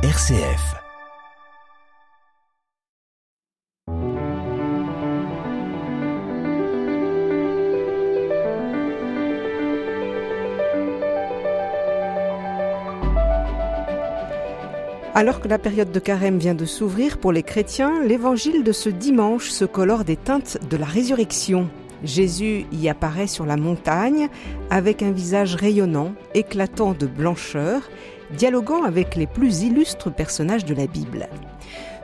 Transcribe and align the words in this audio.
RCF. 0.00 0.76
Alors 15.14 15.40
que 15.40 15.48
la 15.48 15.58
période 15.58 15.90
de 15.90 15.98
carême 15.98 16.38
vient 16.38 16.54
de 16.54 16.64
s'ouvrir 16.64 17.18
pour 17.18 17.32
les 17.32 17.42
chrétiens, 17.42 18.00
l'évangile 18.04 18.62
de 18.62 18.70
ce 18.70 18.90
dimanche 18.90 19.50
se 19.50 19.64
colore 19.64 20.04
des 20.04 20.14
teintes 20.14 20.58
de 20.70 20.76
la 20.76 20.86
résurrection. 20.86 21.68
Jésus 22.04 22.66
y 22.70 22.88
apparaît 22.88 23.26
sur 23.26 23.46
la 23.46 23.56
montagne 23.56 24.28
avec 24.70 25.02
un 25.02 25.10
visage 25.10 25.56
rayonnant, 25.56 26.12
éclatant 26.34 26.92
de 26.92 27.08
blancheur, 27.08 27.82
dialoguant 28.36 28.82
avec 28.82 29.16
les 29.16 29.26
plus 29.26 29.62
illustres 29.62 30.12
personnages 30.12 30.64
de 30.64 30.74
la 30.74 30.86
Bible. 30.86 31.28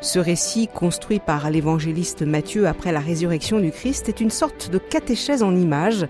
Ce 0.00 0.18
récit, 0.18 0.68
construit 0.68 1.18
par 1.18 1.50
l'évangéliste 1.50 2.22
Matthieu 2.22 2.66
après 2.66 2.92
la 2.92 3.00
résurrection 3.00 3.58
du 3.58 3.70
Christ, 3.70 4.08
est 4.08 4.20
une 4.20 4.30
sorte 4.30 4.70
de 4.70 4.78
catéchèse 4.78 5.42
en 5.42 5.56
images 5.56 6.06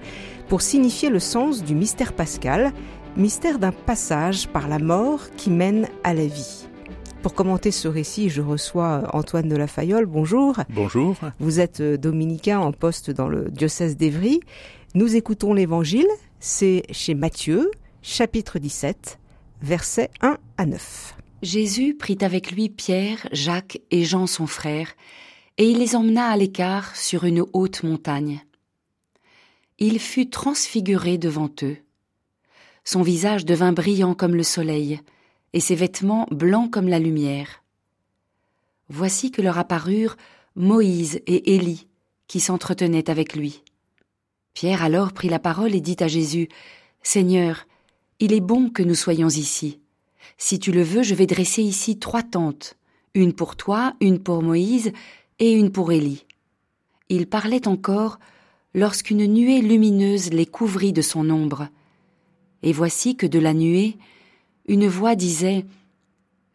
pour 0.49 0.63
signifier 0.63 1.11
le 1.11 1.21
sens 1.21 1.63
du 1.63 1.75
mystère 1.75 2.13
pascal, 2.13 2.73
mystère 3.17 3.59
d'un 3.59 3.73
passage 3.73 4.49
par 4.49 4.69
la 4.69 4.79
mort 4.79 5.21
qui 5.37 5.51
mène 5.51 5.89
à 6.03 6.13
la 6.13 6.27
vie. 6.27 6.67
Pour 7.23 7.35
commenter 7.35 7.71
ce 7.71 7.89
récit, 7.89 8.29
je 8.29 8.43
reçois 8.43 9.05
Antoine 9.15 9.49
de 9.49 9.57
la 9.57 9.67
Fayole. 9.67 10.07
Bonjour. 10.07 10.57
Bonjour. 10.69 11.17
Vous 11.39 11.61
êtes 11.61 11.81
dominicain 11.81 12.59
en 12.59 12.73
poste 12.73 13.11
dans 13.11 13.29
le 13.29 13.49
diocèse 13.51 13.97
d'Évry. 13.97 14.41
Nous 14.95 15.17
écoutons 15.17 15.55
l'évangile. 15.55 16.07
C'est 16.39 16.83
chez 16.91 17.15
Matthieu, 17.15 17.71
chapitre 18.03 18.59
17, 18.59 19.19
versets 19.65 20.11
1 20.21 20.37
à 20.59 20.67
9. 20.67 21.17
Jésus 21.41 21.95
prit 21.95 22.19
avec 22.21 22.53
lui 22.53 22.69
Pierre, 22.69 23.27
Jacques 23.33 23.81
et 23.91 24.05
Jean 24.05 24.27
son 24.27 24.47
frère, 24.47 24.93
et 25.57 25.71
il 25.71 25.79
les 25.79 25.97
emmena 25.97 26.29
à 26.29 26.37
l'écart 26.37 26.95
sur 26.95 27.25
une 27.25 27.45
haute 27.55 27.83
montagne. 27.83 28.45
Il 29.79 29.99
fut 30.01 30.29
transfiguré 30.29 31.17
devant 31.17 31.51
eux. 31.63 31.79
Son 32.85 33.01
visage 33.01 33.47
devint 33.47 33.73
brillant 33.73 34.15
comme 34.15 34.35
le 34.35 34.43
soleil, 34.43 35.01
et 35.55 35.61
ses 35.61 35.75
vêtements 35.75 36.27
blancs 36.31 36.71
comme 36.71 36.89
la 36.89 36.99
lumière. 36.99 37.63
Voici 38.91 39.31
que 39.31 39.41
leur 39.41 39.57
apparurent 39.57 40.17
Moïse 40.57 41.23
et 41.27 41.55
Élie, 41.55 41.87
qui 42.27 42.39
s'entretenaient 42.39 43.09
avec 43.09 43.35
lui. 43.35 43.63
Pierre 44.53 44.83
alors 44.83 45.15
prit 45.15 45.31
la 45.31 45.39
parole 45.39 45.75
et 45.75 45.81
dit 45.81 45.97
à 46.01 46.07
Jésus, 46.07 46.49
Seigneur, 47.03 47.67
il 48.21 48.33
est 48.33 48.41
bon 48.41 48.71
que 48.71 48.83
nous 48.83 48.95
soyons 48.95 49.29
ici. 49.29 49.81
Si 50.39 50.59
tu 50.59 50.73
le 50.73 50.83
veux, 50.83 51.03
je 51.03 51.15
vais 51.15 51.27
dresser 51.27 51.63
ici 51.63 51.99
trois 51.99 52.23
tentes, 52.23 52.77
une 53.15 53.33
pour 53.33 53.57
toi, 53.57 53.95
une 54.01 54.19
pour 54.19 54.43
Moïse 54.43 54.93
et 55.39 55.53
une 55.53 55.71
pour 55.71 55.93
Élie. 55.93 56.25
Il 57.09 57.27
parlait 57.27 57.69
encore 57.69 58.19
lorsqu'une 58.75 59.27
nuée 59.27 59.61
lumineuse 59.61 60.31
les 60.31 60.47
couvrit 60.47 60.93
de 60.93 61.03
son 61.03 61.31
ombre. 61.31 61.69
Et 62.63 62.73
voici 62.73 63.17
que 63.17 63.27
de 63.27 63.39
la 63.39 63.55
nuée, 63.55 63.97
une 64.67 64.89
voix 64.89 65.15
disait 65.15 65.67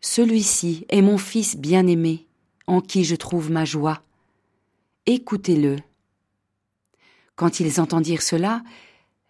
Celui-ci 0.01 0.85
est 0.89 1.01
mon 1.01 1.17
Fils 1.17 1.55
bien-aimé, 1.55 2.25
en 2.67 2.81
qui 2.81 3.03
je 3.03 3.15
trouve 3.15 3.51
ma 3.51 3.65
joie. 3.65 4.01
Écoutez-le. 5.05 5.77
Quand 7.35 7.59
ils 7.59 7.79
entendirent 7.79 8.21
cela, 8.21 8.63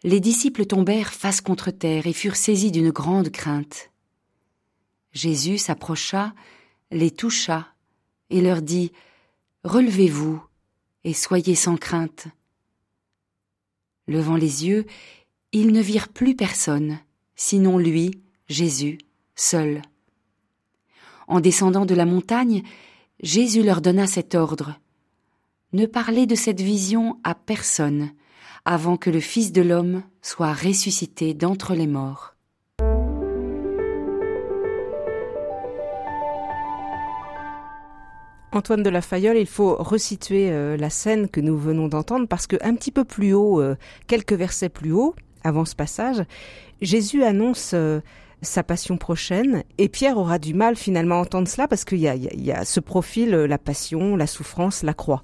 les 0.04 0.20
disciples 0.20 0.66
tombèrent 0.66 1.14
face 1.14 1.42
contre 1.42 1.72
terre 1.72 2.08
et 2.08 2.14
furent 2.14 2.36
saisis 2.36 2.72
d'une 2.72 2.92
grande 2.92 3.30
crainte. 3.30 3.92
Jésus 5.12 5.58
s'approcha, 5.58 6.34
les 6.92 7.12
toucha, 7.12 7.68
et 8.30 8.42
leur 8.42 8.62
dit 8.62 8.92
Relevez-vous 9.64 10.42
et 11.04 11.14
soyez 11.14 11.56
sans 11.56 11.76
crainte. 11.76 12.28
Levant 14.08 14.36
les 14.36 14.66
yeux, 14.66 14.86
ils 15.52 15.72
ne 15.74 15.82
virent 15.82 16.10
plus 16.10 16.36
personne, 16.36 17.00
sinon 17.36 17.78
lui, 17.78 18.12
Jésus, 18.48 19.00
seul. 19.36 19.82
En 21.28 21.40
descendant 21.40 21.86
de 21.86 21.96
la 21.96 22.06
montagne, 22.06 22.64
Jésus 23.22 23.64
leur 23.64 23.82
donna 23.82 24.08
cet 24.08 24.34
ordre. 24.34 24.80
Ne 25.74 25.86
parlez 25.86 26.26
de 26.26 26.36
cette 26.36 26.62
vision 26.62 27.20
à 27.24 27.36
personne 27.36 28.12
avant 28.66 28.98
que 28.98 29.10
le 29.10 29.20
Fils 29.20 29.52
de 29.52 29.62
l'homme 29.62 30.04
soit 30.22 30.54
ressuscité 30.54 31.34
d'entre 31.34 31.74
les 31.74 31.88
morts. 31.88 32.36
Antoine 38.52 38.82
de 38.82 38.90
la 38.90 39.02
Fayole, 39.02 39.38
il 39.38 39.46
faut 39.46 39.76
resituer 39.76 40.50
euh, 40.50 40.76
la 40.76 40.90
scène 40.90 41.30
que 41.30 41.40
nous 41.40 41.58
venons 41.58 41.88
d'entendre 41.88 42.28
parce 42.28 42.48
que 42.48 42.56
un 42.62 42.74
petit 42.74 42.92
peu 42.92 43.04
plus 43.04 43.34
haut, 43.34 43.62
euh, 43.62 43.76
quelques 44.08 44.34
versets 44.34 44.70
plus 44.70 44.92
haut, 44.92 45.14
avant 45.44 45.66
ce 45.66 45.76
passage, 45.76 46.24
Jésus 46.82 47.24
annonce 47.24 47.72
euh, 47.76 48.00
sa 48.42 48.64
passion 48.64 48.98
prochaine. 48.98 49.64
Et 49.78 49.88
Pierre 49.88 50.18
aura 50.18 50.40
du 50.40 50.56
mal 50.56 50.76
finalement 50.76 51.16
à 51.16 51.20
entendre 51.20 51.48
cela 51.48 51.68
parce 51.68 51.86
qu'il 51.86 52.00
y 52.00 52.08
a, 52.08 52.16
y 52.16 52.52
a 52.52 52.66
ce 52.66 52.80
profil, 52.80 53.30
la 53.30 53.58
passion, 53.60 54.16
la 54.16 54.26
souffrance, 54.26 54.82
la 54.82 54.96
croix. 54.96 55.22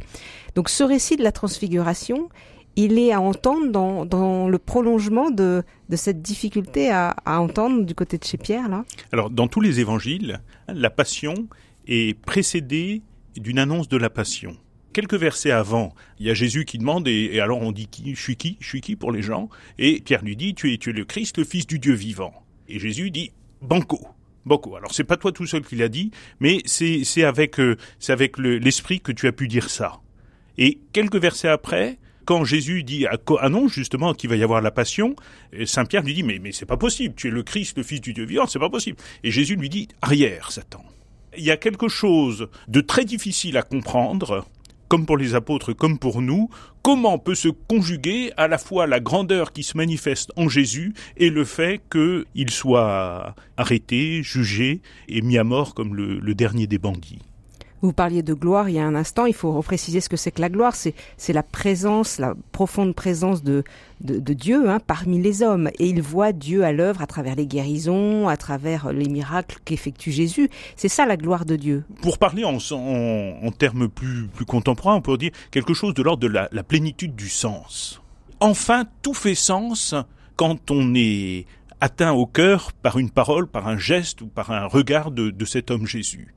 Donc 0.53 0.69
ce 0.69 0.84
récit 0.84 1.18
de 1.18 1.24
la 1.24 1.31
transfiguration, 1.31 2.30
il 2.75 3.00
est 3.00 3.12
à 3.12 3.22
entendre 3.22 4.06
dans, 4.06 4.47
le 4.47 4.58
prolongement 4.59 5.31
de, 5.31 5.63
cette 5.94 6.22
difficulté 6.22 6.91
à, 6.91 7.16
entendre 7.25 7.84
du 7.84 7.96
côté 7.96 8.18
de 8.18 8.24
chez 8.24 8.38
Pierre, 8.38 8.69
là 8.69 8.86
Alors, 9.12 9.30
dans 9.30 9.47
tous 9.47 9.62
les 9.62 9.80
évangiles, 9.80 10.41
la 10.68 10.90
passion 10.90 11.47
est 11.88 12.19
précédée 12.19 13.02
d'une 13.36 13.59
annonce 13.59 13.88
de 13.88 13.97
la 13.97 14.09
passion. 14.09 14.58
Quelques 14.94 15.16
versets 15.16 15.52
avant, 15.52 15.94
il 16.19 16.25
y 16.25 16.30
a 16.30 16.34
Jésus 16.34 16.63
qui 16.63 16.78
demande, 16.78 17.08
et, 17.08 17.40
alors 17.40 17.62
on 17.62 17.72
dit 17.72 17.88
qui, 17.88 18.16
je 18.16 18.22
suis 18.22 18.38
qui, 18.38 18.58
je 18.62 18.68
suis 18.68 18.81
qui 18.81 18.96
pour 18.96 19.12
les 19.12 19.22
gens, 19.22 19.50
et 19.78 20.02
Pierre 20.02 20.24
lui 20.24 20.38
dit, 20.38 20.56
tu 20.56 20.74
es, 20.74 20.78
tu 20.78 20.92
es 20.92 20.94
le 20.94 21.03
Christ, 21.03 21.38
le 21.38 21.44
Fils 21.44 21.68
du 21.68 21.80
Dieu 21.80 21.94
vivant. 21.94 22.34
Et 22.69 22.80
Jésus 22.80 23.12
dit 23.12 23.31
Banco. 23.62 24.00
Banco. 24.46 24.75
Alors 24.75 24.94
c'est 24.94 25.03
pas 25.03 25.18
toi 25.18 25.31
tout 25.31 25.47
seul 25.47 25.63
qui 25.63 25.75
l'a 25.75 25.90
dit, 25.90 26.12
mais 26.40 26.59
c'est 26.66 27.24
avec 27.24 27.59
euh, 27.59 27.78
c'est 28.00 28.13
avec 28.13 28.38
l'esprit 28.38 29.02
que 29.02 29.12
tu 29.12 29.28
as 29.28 29.31
pu 29.31 29.47
dire 29.47 29.69
ça. 29.69 30.02
Et 30.57 30.80
quelques 30.94 31.18
versets 31.18 31.50
après, 31.50 31.97
quand 32.25 32.44
Jésus 32.44 32.84
dit 32.84 33.06
annonce 33.40 33.72
justement 33.72 34.13
qu'il 34.13 34.30
va 34.30 34.36
y 34.36 34.44
avoir 34.44 34.62
la 34.62 34.72
passion, 34.72 35.16
euh, 35.53 35.66
Saint 35.66 35.86
Pierre 35.86 36.03
lui 36.03 36.13
dit 36.13 36.24
mais 36.24 36.40
mais 36.40 36.52
c'est 36.52 36.66
pas 36.66 36.78
possible, 36.78 37.16
tu 37.16 37.28
es 37.28 37.31
le 37.31 37.44
Christ, 37.44 37.78
le 37.78 37.84
Fils 37.84 38.02
du 38.02 38.13
Dieu 38.13 38.25
vivant, 38.25 38.47
c'est 38.47 38.59
pas 38.59 38.69
possible. 38.69 38.97
Et 39.24 39.31
Jésus 39.31 39.56
lui 39.56 39.69
dit 39.69 39.88
arrière, 40.02 40.52
Satan. 40.52 40.84
Il 41.38 41.44
y 41.44 41.52
a 41.52 41.58
quelque 41.58 41.88
chose 41.88 42.47
de 42.68 42.81
très 42.81 43.06
difficile 43.06 43.58
à 43.58 43.62
comprendre 43.62 44.46
comme 44.88 45.06
pour 45.06 45.18
les 45.18 45.34
apôtres, 45.34 45.74
comme 45.74 45.97
pour 45.97 46.22
nous, 46.22 46.50
comment 46.84 47.18
peut 47.18 47.36
se 47.36 47.47
conjuguer 47.47 48.31
à 48.38 48.47
la 48.47 48.57
fois 48.57 48.86
la 48.86 49.00
grandeur 49.00 49.52
qui 49.52 49.63
se 49.63 49.75
manifeste 49.75 50.31
en 50.36 50.47
Jésus 50.47 50.94
et 51.18 51.30
le 51.30 51.44
fait 51.44 51.81
qu'il 51.92 52.52
soit 52.52 53.36
arrêté, 53.57 54.22
jugé 54.22 54.81
et 55.07 55.22
mis 55.22 55.38
à 55.38 55.44
mort 55.44 55.74
comme 55.74 55.96
le 55.96 56.36
dernier 56.36 56.68
des 56.68 56.78
bandits. 56.78 57.19
Vous 57.85 57.94
parliez 57.94 58.23
de 58.23 58.34
gloire 58.34 58.68
il 58.68 58.78
y 58.78 58.79
a 58.79 58.84
un 58.84 58.96
instant, 58.96 59.28
il 59.28 59.35
faut 59.35 59.51
repréciser 59.51 60.01
ce 60.01 60.09
que 60.09 60.18
c'est 60.18 60.31
que 60.31 60.41
la 60.41 60.50
gloire, 60.50 60.73
c'est 60.73 61.34
la 61.34 61.44
présence, 61.44 62.18
la 62.18 62.34
profonde 62.51 62.96
présence 62.96 63.44
de, 63.44 63.63
Dieu 64.01 64.68
hein, 64.68 64.79
parmi 64.79 65.22
les 65.22 65.44
hommes. 65.44 65.69
Et 65.78 65.90
il 65.90 66.01
voit 66.01 66.31
Dieu 66.31 66.63
à 66.63 66.72
l'œuvre 66.72 67.03
à 67.03 67.06
travers 67.06 67.35
les 67.35 67.45
guérisons, 67.45 68.28
à 68.28 68.38
travers 68.38 68.91
les 68.91 69.07
miracles 69.07 69.59
qu'effectue 69.63 70.12
Jésus. 70.12 70.50
C'est 70.75 70.88
ça 70.88 71.06
la 71.06 71.16
gloire 71.16 71.45
de 71.45 71.56
Dieu. 71.57 71.84
Pour 72.01 72.18
parler 72.18 72.44
en, 72.44 72.57
termes 73.51 73.88
plus, 73.88 74.29
contemporains, 74.47 74.95
on 74.95 75.01
peut 75.01 75.16
dire 75.19 75.31
quelque 75.51 75.75
chose 75.75 75.94
de 75.94 76.01
l'ordre 76.01 76.28
de 76.28 76.28
la, 76.28 76.63
plénitude 76.63 77.16
du 77.16 77.29
sens. 77.29 78.01
Enfin, 78.40 78.85
tout 79.03 79.13
fait 79.13 79.35
sens 79.35 79.94
quand 80.38 80.72
on 80.72 80.95
est 80.95 81.45
atteint 81.81 82.13
au 82.13 82.25
cœur 82.25 82.72
par 82.74 82.97
une 82.97 83.12
parole, 83.12 83.45
par 83.45 83.68
un 83.68 83.78
geste 83.78 84.22
ou 84.24 84.25
par 84.25 84.50
un 84.50 84.66
regard 84.66 85.12
de 85.12 85.45
cet 85.45 85.69
homme 85.69 85.86
Jésus. 85.86 86.33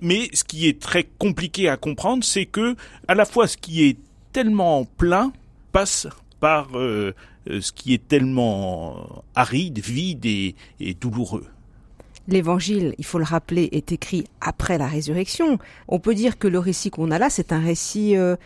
Mais 0.00 0.28
ce 0.32 0.44
qui 0.44 0.68
est 0.68 0.80
très 0.80 1.04
compliqué 1.04 1.68
à 1.68 1.76
comprendre, 1.76 2.24
c'est 2.24 2.46
que 2.46 2.76
à 3.08 3.14
la 3.14 3.24
fois 3.24 3.46
ce 3.46 3.56
qui 3.56 3.84
est 3.84 3.98
tellement 4.32 4.84
plein 4.84 5.32
passe 5.72 6.06
par 6.40 6.76
euh, 6.76 7.12
ce 7.46 7.72
qui 7.72 7.94
est 7.94 8.06
tellement 8.06 9.24
aride, 9.34 9.78
vide 9.78 10.26
et, 10.26 10.54
et 10.80 10.94
douloureux. 10.94 11.46
L'évangile, 12.28 12.94
il 12.98 13.04
faut 13.04 13.18
le 13.18 13.24
rappeler, 13.24 13.68
est 13.72 13.92
écrit 13.92 14.24
après 14.40 14.78
la 14.78 14.88
résurrection. 14.88 15.58
On 15.86 16.00
peut 16.00 16.14
dire 16.14 16.38
que 16.38 16.48
le 16.48 16.58
récit 16.58 16.90
qu'on 16.90 17.12
a 17.12 17.18
là, 17.18 17.30
c'est 17.30 17.52
un 17.52 17.60
récit 17.60 18.16
euh, 18.16 18.36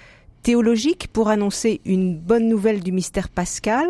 théologique 0.43 1.09
pour 1.13 1.29
annoncer 1.29 1.81
une 1.87 2.19
bonne 2.19 2.47
nouvelle 2.47 2.83
du 2.83 2.93
mystère 2.93 3.31
pascal, 3.31 3.89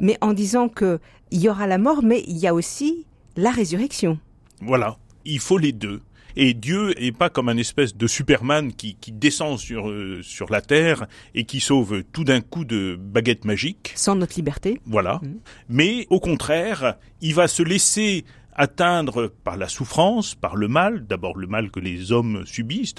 mais 0.00 0.16
en 0.20 0.32
disant 0.32 0.68
que 0.68 1.00
il 1.30 1.40
y 1.40 1.48
aura 1.48 1.66
la 1.66 1.78
mort, 1.78 2.02
mais 2.02 2.24
il 2.26 2.38
y 2.38 2.46
a 2.46 2.54
aussi 2.54 3.06
la 3.36 3.50
résurrection. 3.50 4.18
Voilà, 4.62 4.96
il 5.24 5.40
faut 5.40 5.58
les 5.58 5.72
deux. 5.72 6.00
Et 6.40 6.54
Dieu 6.54 6.94
n'est 7.00 7.10
pas 7.10 7.30
comme 7.30 7.48
un 7.48 7.56
espèce 7.56 7.96
de 7.96 8.06
Superman 8.06 8.72
qui, 8.72 8.94
qui 8.94 9.10
descend 9.10 9.58
sur, 9.58 9.90
euh, 9.90 10.20
sur 10.22 10.52
la 10.52 10.60
terre 10.60 11.08
et 11.34 11.42
qui 11.42 11.58
sauve 11.58 12.04
tout 12.12 12.22
d'un 12.22 12.40
coup 12.40 12.64
de 12.64 12.96
baguette 12.96 13.44
magique. 13.44 13.92
Sans 13.96 14.14
notre 14.14 14.36
liberté. 14.36 14.80
Voilà. 14.86 15.18
Mmh. 15.20 15.28
Mais 15.68 16.06
au 16.10 16.20
contraire, 16.20 16.94
il 17.20 17.34
va 17.34 17.48
se 17.48 17.64
laisser 17.64 18.24
atteindre 18.58 19.32
par 19.44 19.56
la 19.56 19.68
souffrance, 19.68 20.34
par 20.34 20.56
le 20.56 20.68
mal, 20.68 21.06
d'abord 21.06 21.38
le 21.38 21.46
mal 21.46 21.70
que 21.70 21.80
les 21.80 22.12
hommes 22.12 22.44
subissent, 22.44 22.94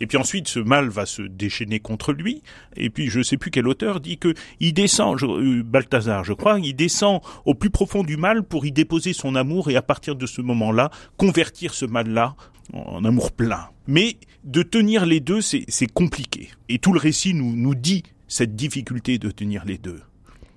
et 0.00 0.06
puis 0.06 0.16
ensuite 0.16 0.48
ce 0.48 0.60
mal 0.60 0.88
va 0.88 1.04
se 1.04 1.22
déchaîner 1.22 1.80
contre 1.80 2.12
lui, 2.12 2.42
et 2.76 2.88
puis 2.88 3.08
je 3.08 3.20
sais 3.20 3.36
plus 3.36 3.50
quel 3.50 3.68
auteur 3.68 4.00
dit 4.00 4.16
que 4.16 4.32
il 4.60 4.72
descend, 4.72 5.18
je, 5.18 5.26
euh, 5.26 5.62
Balthazar 5.62 6.24
je 6.24 6.32
crois, 6.32 6.58
il 6.60 6.74
descend 6.74 7.20
au 7.44 7.54
plus 7.54 7.70
profond 7.70 8.04
du 8.04 8.16
mal 8.16 8.44
pour 8.44 8.64
y 8.64 8.72
déposer 8.72 9.12
son 9.12 9.34
amour 9.34 9.68
et 9.70 9.76
à 9.76 9.82
partir 9.82 10.14
de 10.16 10.26
ce 10.26 10.40
moment-là, 10.40 10.90
convertir 11.16 11.74
ce 11.74 11.84
mal-là 11.84 12.36
en 12.72 13.04
amour 13.04 13.32
plein. 13.32 13.68
Mais 13.88 14.16
de 14.44 14.62
tenir 14.62 15.04
les 15.04 15.18
deux, 15.18 15.40
c'est 15.40 15.92
compliqué. 15.92 16.50
Et 16.68 16.78
tout 16.78 16.92
le 16.92 17.00
récit 17.00 17.34
nous, 17.34 17.56
nous 17.56 17.74
dit 17.74 18.04
cette 18.28 18.54
difficulté 18.54 19.18
de 19.18 19.30
tenir 19.30 19.64
les 19.64 19.78
deux. 19.78 20.00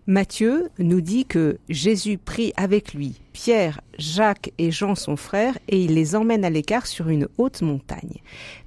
Matthieu 0.06 0.70
nous 0.80 1.02
dit 1.02 1.26
que 1.26 1.58
Jésus 1.70 2.18
prit 2.18 2.52
avec 2.58 2.94
lui 2.94 3.16
Pierre, 3.32 3.80
Jacques 3.98 4.52
et 4.58 4.72
Jean 4.72 4.96
son 4.96 5.16
frère 5.16 5.58
et 5.70 5.82
il 5.82 5.94
les 5.94 6.16
emmène 6.16 6.44
à 6.44 6.50
l'écart 6.50 6.88
sur 6.88 7.10
une 7.10 7.28
haute 7.38 7.62
montagne. 7.62 8.22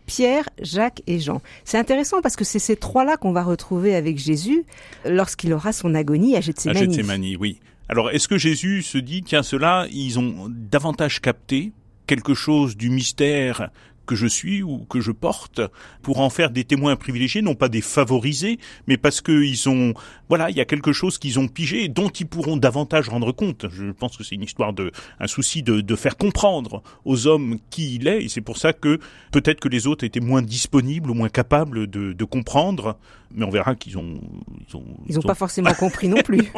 Pierre, 0.06 0.48
Jacques 0.62 1.02
et 1.06 1.18
Jean. 1.18 1.42
C'est 1.64 1.78
intéressant 1.78 2.22
parce 2.22 2.36
que 2.36 2.44
c'est 2.44 2.58
ces 2.58 2.76
trois-là 2.76 3.16
qu'on 3.16 3.32
va 3.32 3.42
retrouver 3.42 3.94
avec 3.94 4.18
Jésus 4.18 4.64
lorsqu'il 5.04 5.52
aura 5.52 5.72
son 5.72 5.94
agonie 5.94 6.36
à 6.36 6.40
Gethsemane. 6.40 6.76
À 6.76 6.80
Gethsemane, 6.80 7.36
oui. 7.38 7.60
Alors, 7.88 8.10
est-ce 8.10 8.28
que 8.28 8.38
Jésus 8.38 8.82
se 8.82 8.98
dit, 8.98 9.22
tiens, 9.22 9.42
ceux-là, 9.42 9.86
ils 9.92 10.18
ont 10.18 10.46
davantage 10.48 11.20
capté 11.20 11.72
quelque 12.06 12.34
chose 12.34 12.76
du 12.76 12.88
mystère 12.88 13.70
que 14.06 14.14
je 14.14 14.26
suis 14.26 14.62
ou 14.62 14.86
que 14.88 15.00
je 15.00 15.12
porte 15.12 15.60
pour 16.02 16.20
en 16.20 16.30
faire 16.30 16.50
des 16.50 16.64
témoins 16.64 16.96
privilégiés, 16.96 17.42
non 17.42 17.54
pas 17.54 17.68
des 17.68 17.80
favorisés, 17.80 18.58
mais 18.86 18.96
parce 18.96 19.20
qu'ils 19.20 19.68
ont, 19.68 19.94
voilà, 20.28 20.50
il 20.50 20.56
y 20.56 20.60
a 20.60 20.64
quelque 20.64 20.92
chose 20.92 21.18
qu'ils 21.18 21.38
ont 21.38 21.48
pigé 21.48 21.88
dont 21.88 22.08
ils 22.08 22.26
pourront 22.26 22.56
davantage 22.56 23.08
rendre 23.08 23.32
compte. 23.32 23.66
Je 23.70 23.90
pense 23.90 24.16
que 24.16 24.24
c'est 24.24 24.34
une 24.34 24.42
histoire 24.44 24.72
de, 24.72 24.92
un 25.20 25.26
souci 25.26 25.62
de, 25.62 25.80
de 25.80 25.96
faire 25.96 26.16
comprendre 26.16 26.82
aux 27.04 27.26
hommes 27.26 27.58
qui 27.70 27.96
il 27.96 28.08
est, 28.08 28.24
et 28.24 28.28
c'est 28.28 28.40
pour 28.40 28.56
ça 28.56 28.72
que 28.72 28.98
peut-être 29.32 29.60
que 29.60 29.68
les 29.68 29.86
autres 29.86 30.04
étaient 30.04 30.20
moins 30.20 30.42
disponibles 30.42 31.10
ou 31.10 31.14
moins 31.14 31.28
capables 31.28 31.86
de, 31.86 32.12
de 32.12 32.24
comprendre, 32.24 32.96
mais 33.34 33.44
on 33.44 33.50
verra 33.50 33.74
qu'ils 33.74 33.98
ont, 33.98 34.20
ils 34.68 34.76
ont, 34.76 34.84
ils 35.06 35.18
ont 35.18 35.22
pas 35.22 35.34
forcément 35.34 35.72
compris 35.78 36.08
non 36.08 36.22
plus. 36.22 36.52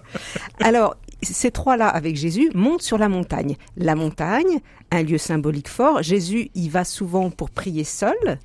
Alors, 0.60 0.96
ces 1.22 1.50
trois-là 1.50 1.88
avec 1.88 2.16
Jésus 2.16 2.50
montent 2.54 2.82
sur 2.82 2.98
la 2.98 3.08
montagne. 3.08 3.56
La 3.76 3.94
montagne, 3.94 4.60
un 4.90 5.02
lieu 5.02 5.18
symbolique 5.18 5.68
fort. 5.68 6.02
Jésus 6.02 6.50
y 6.54 6.68
va 6.68 6.84
souvent 6.84 7.30
pour 7.30 7.50
prier 7.50 7.84
seul. 7.84 8.38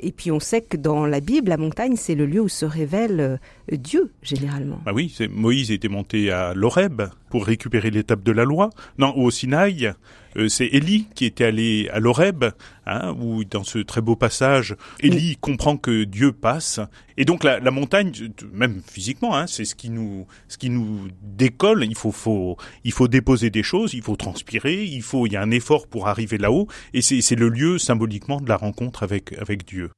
Et 0.00 0.10
puis 0.10 0.30
on 0.32 0.40
sait 0.40 0.60
que 0.60 0.76
dans 0.76 1.06
la 1.06 1.20
Bible, 1.20 1.50
la 1.50 1.56
montagne, 1.56 1.96
c'est 1.96 2.14
le 2.14 2.26
lieu 2.26 2.40
où 2.40 2.48
se 2.48 2.64
révèle 2.64 3.20
euh, 3.20 3.36
Dieu, 3.76 4.12
généralement. 4.22 4.80
Ah 4.86 4.92
oui, 4.92 5.16
Moïse 5.30 5.70
était 5.70 5.88
monté 5.88 6.32
à 6.32 6.52
l'Oreb 6.52 7.02
pour 7.34 7.46
récupérer 7.46 7.90
l'étape 7.90 8.22
de 8.22 8.30
la 8.30 8.44
loi. 8.44 8.70
Non, 8.96 9.12
au 9.16 9.28
Sinaï, 9.28 9.92
euh, 10.36 10.48
c'est 10.48 10.66
Élie 10.66 11.08
qui 11.16 11.24
était 11.24 11.46
allé 11.46 11.88
à 11.92 11.98
l'Oreb, 11.98 12.44
hein, 12.86 13.12
où 13.18 13.42
dans 13.42 13.64
ce 13.64 13.80
très 13.80 14.00
beau 14.00 14.14
passage, 14.14 14.76
Élie 15.00 15.36
comprend 15.40 15.76
que 15.76 16.04
Dieu 16.04 16.30
passe. 16.30 16.78
Et 17.16 17.24
donc 17.24 17.42
la, 17.42 17.58
la 17.58 17.72
montagne, 17.72 18.12
même 18.52 18.82
physiquement, 18.86 19.36
hein, 19.36 19.48
c'est 19.48 19.64
ce 19.64 19.74
qui 19.74 19.90
nous, 19.90 20.28
ce 20.46 20.58
qui 20.58 20.70
nous 20.70 21.08
décolle. 21.22 21.82
Il 21.82 21.96
faut, 21.96 22.12
faut, 22.12 22.56
il 22.84 22.92
faut 22.92 23.08
déposer 23.08 23.50
des 23.50 23.64
choses, 23.64 23.94
il 23.94 24.02
faut 24.02 24.14
transpirer, 24.14 24.84
il 24.84 25.02
faut, 25.02 25.26
il 25.26 25.32
y 25.32 25.36
a 25.36 25.42
un 25.42 25.50
effort 25.50 25.88
pour 25.88 26.06
arriver 26.06 26.38
là-haut. 26.38 26.68
Et 26.92 27.02
c'est 27.02 27.34
le 27.34 27.48
lieu 27.48 27.78
symboliquement 27.78 28.40
de 28.40 28.48
la 28.48 28.56
rencontre 28.56 29.02
avec, 29.02 29.32
avec 29.40 29.66
Dieu. 29.66 29.90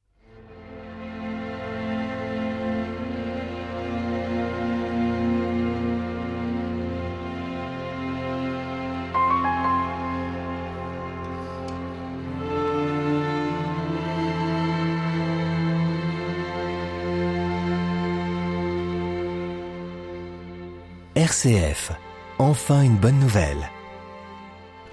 RCF. 21.17 21.93
Enfin 22.39 22.83
une 22.83 22.99
bonne 22.99 23.19
nouvelle. 23.19 23.71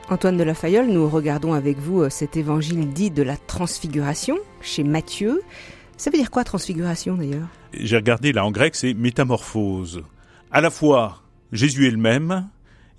Antoine 0.07 0.37
de 0.37 0.43
la 0.43 0.53
Fayole, 0.53 0.87
nous 0.87 1.09
regardons 1.09 1.51
avec 1.51 1.77
vous 1.79 2.03
euh, 2.03 2.09
cet 2.09 2.37
évangile 2.37 2.93
dit 2.93 3.11
de 3.11 3.23
la 3.23 3.35
transfiguration 3.35 4.37
chez 4.61 4.85
Matthieu. 4.85 5.41
Ça 5.97 6.11
veut 6.11 6.17
dire 6.17 6.31
quoi 6.31 6.45
transfiguration 6.45 7.15
d'ailleurs? 7.15 7.49
J'ai 7.73 7.97
regardé 7.97 8.31
là 8.31 8.45
en 8.45 8.51
grec, 8.51 8.73
c'est 8.75 8.93
métamorphose. 8.93 10.01
À 10.49 10.61
la 10.61 10.69
fois, 10.69 11.23
Jésus 11.51 11.87
est 11.87 11.91
le 11.91 11.97
même, 11.97 12.47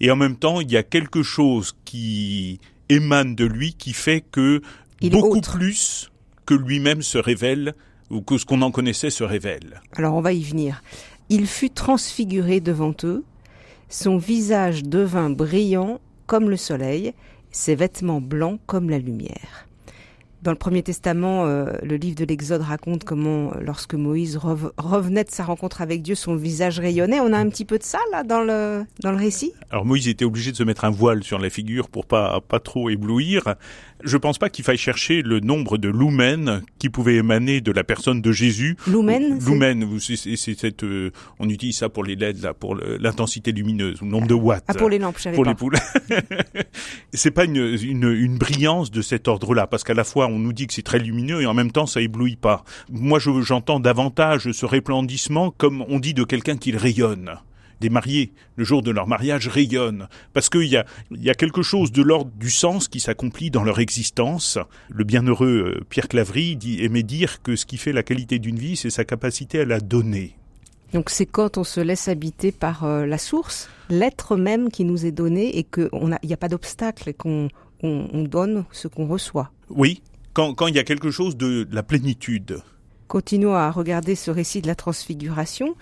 et 0.01 0.11
en 0.11 0.17
même 0.17 0.37
temps, 0.37 0.61
il 0.61 0.71
y 0.71 0.77
a 0.77 0.83
quelque 0.83 1.23
chose 1.23 1.75
qui 1.87 2.61
émane 2.91 3.35
de 3.35 3.47
lui 3.47 3.73
qui 3.73 3.95
fait 3.95 4.21
que 4.21 4.61
beaucoup 5.01 5.41
plus 5.41 6.11
que 6.45 6.53
lui-même 6.53 7.01
se 7.01 7.17
révèle 7.17 7.75
ou 8.11 8.21
que 8.21 8.39
ce 8.39 8.45
qu'on 8.45 8.63
en 8.63 8.71
connaissait 8.71 9.11
se 9.11 9.25
révèle. 9.25 9.81
Alors 9.97 10.15
on 10.15 10.21
va 10.21 10.33
y 10.33 10.43
venir. 10.43 10.83
Il 11.29 11.47
fut 11.47 11.71
transfiguré 11.71 12.61
devant 12.61 12.95
eux, 13.05 13.25
son 13.89 14.19
visage 14.19 14.83
devint 14.83 15.31
brillant 15.31 16.01
comme 16.27 16.51
le 16.51 16.57
soleil, 16.57 17.15
ses 17.51 17.75
vêtements 17.75 18.21
blancs 18.21 18.61
comme 18.67 18.91
la 18.91 18.99
lumière. 18.99 19.67
Dans 20.45 20.51
le 20.51 20.59
Premier 20.59 20.83
Testament, 20.83 21.47
euh, 21.47 21.73
le 21.83 21.97
livre 21.97 22.17
de 22.17 22.27
l'Exode 22.27 22.61
raconte 22.61 23.05
comment, 23.05 23.53
euh, 23.53 23.61
lorsque 23.63 23.95
Moïse 23.95 24.37
revenait 24.37 25.25
de 25.25 25.31
sa 25.31 25.43
rencontre 25.43 25.81
avec 25.81 26.03
Dieu, 26.03 26.15
son 26.15 26.37
visage 26.37 26.79
rayonnait. 26.81 27.19
On 27.19 27.33
a 27.33 27.39
un 27.39 27.49
petit 27.49 27.65
peu 27.65 27.79
de 27.79 27.83
ça 27.83 27.99
là 28.13 28.25
dans 28.25 28.43
le 28.43 28.85
dans 29.01 29.11
le 29.11 29.17
récit? 29.17 29.55
Alors 29.71 29.87
Moïse 29.87 30.07
était 30.07 30.27
obligé 30.27 30.53
de 30.53 30.57
se 30.57 30.63
mettre 30.63 30.85
un 30.85 30.91
voile 30.91 31.25
sur 31.25 31.39
la 31.39 31.49
figure 31.49 31.89
pour 31.89 32.05
pas 32.05 32.43
pas 32.47 32.61
trop 32.61 32.91
éblouir. 32.91 33.55
Je 34.03 34.19
pense 34.19 34.37
pas 34.37 34.51
qu'il 34.51 34.67
faille 34.67 34.77
chercher 34.77 35.23
le 35.23 35.41
nombre 35.41 35.79
de 35.79 35.89
lumens 35.89 36.61
qui 36.79 36.91
pouvaient 36.91 37.15
émaner 37.15 37.63
de 37.63 37.73
la 37.73 37.85
personne 37.85 38.21
de 38.21 38.33
Jésus. 38.33 38.77
Lumen. 38.87 39.39
Lumen, 39.47 39.99
c'est 39.99 40.37
cette, 40.37 40.85
euh, 40.85 41.11
on 41.39 41.49
utilise 41.49 41.79
ça 41.79 41.89
pour 41.89 42.05
les 42.05 42.17
LED 42.17 42.43
là, 42.43 42.53
pour 42.53 42.75
l'intensité 42.75 43.53
lumineuse, 43.53 44.03
le 44.03 44.09
nombre 44.09 44.27
de 44.27 44.35
watts. 44.35 44.65
Ah 44.69 44.75
pour 44.75 44.91
les 44.91 44.99
lampes, 44.99 45.17
pour 45.35 45.45
pas. 45.45 45.51
les 45.51 45.57
poules. 45.57 45.77
c'est 47.15 47.31
pas 47.31 47.45
une, 47.45 47.79
une 47.83 48.13
une 48.13 48.37
brillance 48.37 48.91
de 48.91 49.01
cet 49.01 49.27
ordre-là, 49.27 49.67
parce 49.67 49.85
qu'à 49.85 49.95
la 49.95 50.05
fois 50.05 50.27
on 50.27 50.34
nous 50.39 50.53
dit 50.53 50.67
que 50.67 50.75
c'est 50.75 50.83
très 50.83 50.99
lumineux 50.99 51.43
et 51.43 51.47
en 51.47 51.55
même 51.55 51.73
temps 51.73 51.87
ça 51.87 52.01
éblouit 52.01 52.37
pas. 52.37 52.65
Moi 52.91 53.19
j'entends 53.19 53.81
davantage 53.81 54.53
ce 54.53 54.67
réplendissement 54.67 55.51
comme 55.51 55.85
on 55.89 55.99
dit 55.99 56.15
de 56.15 56.25
quelqu'un 56.25 56.57
qui 56.57 56.77
rayonne 56.77 57.39
des 57.81 57.91
mariés, 57.91 58.33
le 58.57 58.65
jour 58.65 58.83
de 58.83 58.91
leur 58.91 59.07
mariage, 59.07 59.49
rayonnent, 59.49 60.09
parce 60.33 60.49
qu'il 60.49 60.65
y 60.65 60.77
a, 60.77 60.87
y 61.11 61.29
a 61.29 61.35
quelque 61.35 61.63
chose 61.63 61.93
de 61.93 62.03
l'ordre 62.03 62.31
du 62.37 62.51
sens 62.51 62.89
qui 62.89 62.99
s'accomplit 63.01 63.51
dans 63.51 63.63
leur 63.63 63.79
existence. 63.79 64.59
Le 64.89 65.05
bienheureux 65.05 65.77
euh, 65.77 65.85
Pierre 65.91 66.09
Claverie 66.09 66.57
dit, 66.57 66.83
aimait 66.83 67.03
dire 67.03 67.43
que 67.43 67.57
ce 67.57 67.67
qui 67.67 67.77
fait 67.77 67.93
la 67.93 68.03
qualité 68.03 68.39
d'une 68.39 68.59
vie, 68.59 68.77
c'est 68.77 68.89
sa 68.89 69.05
capacité 69.05 69.61
à 69.61 69.65
la 69.65 69.81
donner. 69.81 70.37
Donc 70.95 71.11
c'est 71.11 71.27
quand 71.27 71.59
on 71.59 71.65
se 71.65 71.81
laisse 71.81 72.09
habiter 72.09 72.53
par 72.53 72.85
euh, 72.85 73.05
la 73.05 73.19
source, 73.19 73.69
l'être 73.91 74.37
même 74.37 74.71
qui 74.71 74.85
nous 74.85 75.05
est 75.05 75.13
donné 75.13 75.59
et 75.59 75.65
qu'il 75.65 75.91
n'y 75.93 76.33
a, 76.33 76.35
a, 76.35 76.37
pas 76.37 76.49
d'obstacle 76.49 77.11
et 77.11 77.15
qu'on 77.15 77.49
on 77.83 78.23
donne 78.23 78.65
ce 78.73 78.89
qu'on 78.89 79.07
reçoit. 79.07 79.51
Oui, 79.69 80.01
quand, 80.35 80.67
il 80.67 80.75
y 80.75 80.79
a 80.79 80.85
quelque 80.85 81.11
chose 81.11 81.37
de 81.37 81.67
la 81.71 81.83
plénitude. 81.83 82.59
Continuons 83.09 83.55
à 83.55 83.71
regarder 83.71 84.17
ce 84.17 84.31
récit 84.31 84.61
de 84.61 84.67
la 84.67 84.75
transfiguration. 84.75 85.77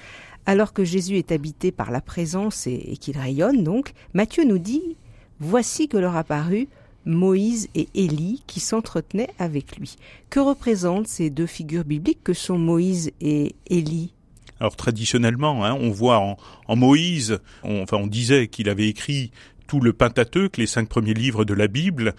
Alors 0.45 0.73
que 0.73 0.85
Jésus 0.85 1.17
est 1.17 1.33
habité 1.33 1.73
par 1.73 1.91
la 1.91 2.01
présence 2.01 2.67
et, 2.67 2.97
qu'il 3.01 3.17
rayonne 3.17 3.63
donc, 3.63 3.93
Matthieu 4.13 4.45
nous 4.45 4.59
dit 4.59 4.97
Voici 5.39 5.89
que 5.89 5.97
leur 5.97 6.17
apparut 6.17 6.69
Moïse 7.05 7.69
et 7.75 7.89
Élie 7.95 8.43
qui 8.47 8.61
s'entretenaient 8.61 9.31
avec 9.39 9.77
lui. 9.77 9.97
Que 10.31 10.41
représentent 10.41 11.09
ces 11.09 11.31
deux 11.31 11.47
figures 11.47 11.85
bibliques 11.85 12.23
que 12.23 12.33
sont 12.33 12.59
Moïse 12.59 13.13
et 13.21 13.55
Élie? 13.69 14.13
Alors 14.61 14.77
traditionnellement, 14.77 15.65
hein, 15.65 15.77
on 15.81 15.91
voit 15.91 16.19
en, 16.69 16.77
Moïse, 16.77 17.41
enfin 17.65 17.97
on 17.97 18.07
disait 18.07 18.47
qu'il 18.49 18.69
avait 18.69 18.89
écrit 18.89 19.33
tout 19.67 19.81
le 19.81 19.93
Pentateuque, 19.93 20.57
les 20.57 20.67
cinq 20.67 20.89
premiers 20.89 21.15
livres 21.15 21.45
de 21.45 21.55
la 21.55 21.67
Bible, 21.67 22.15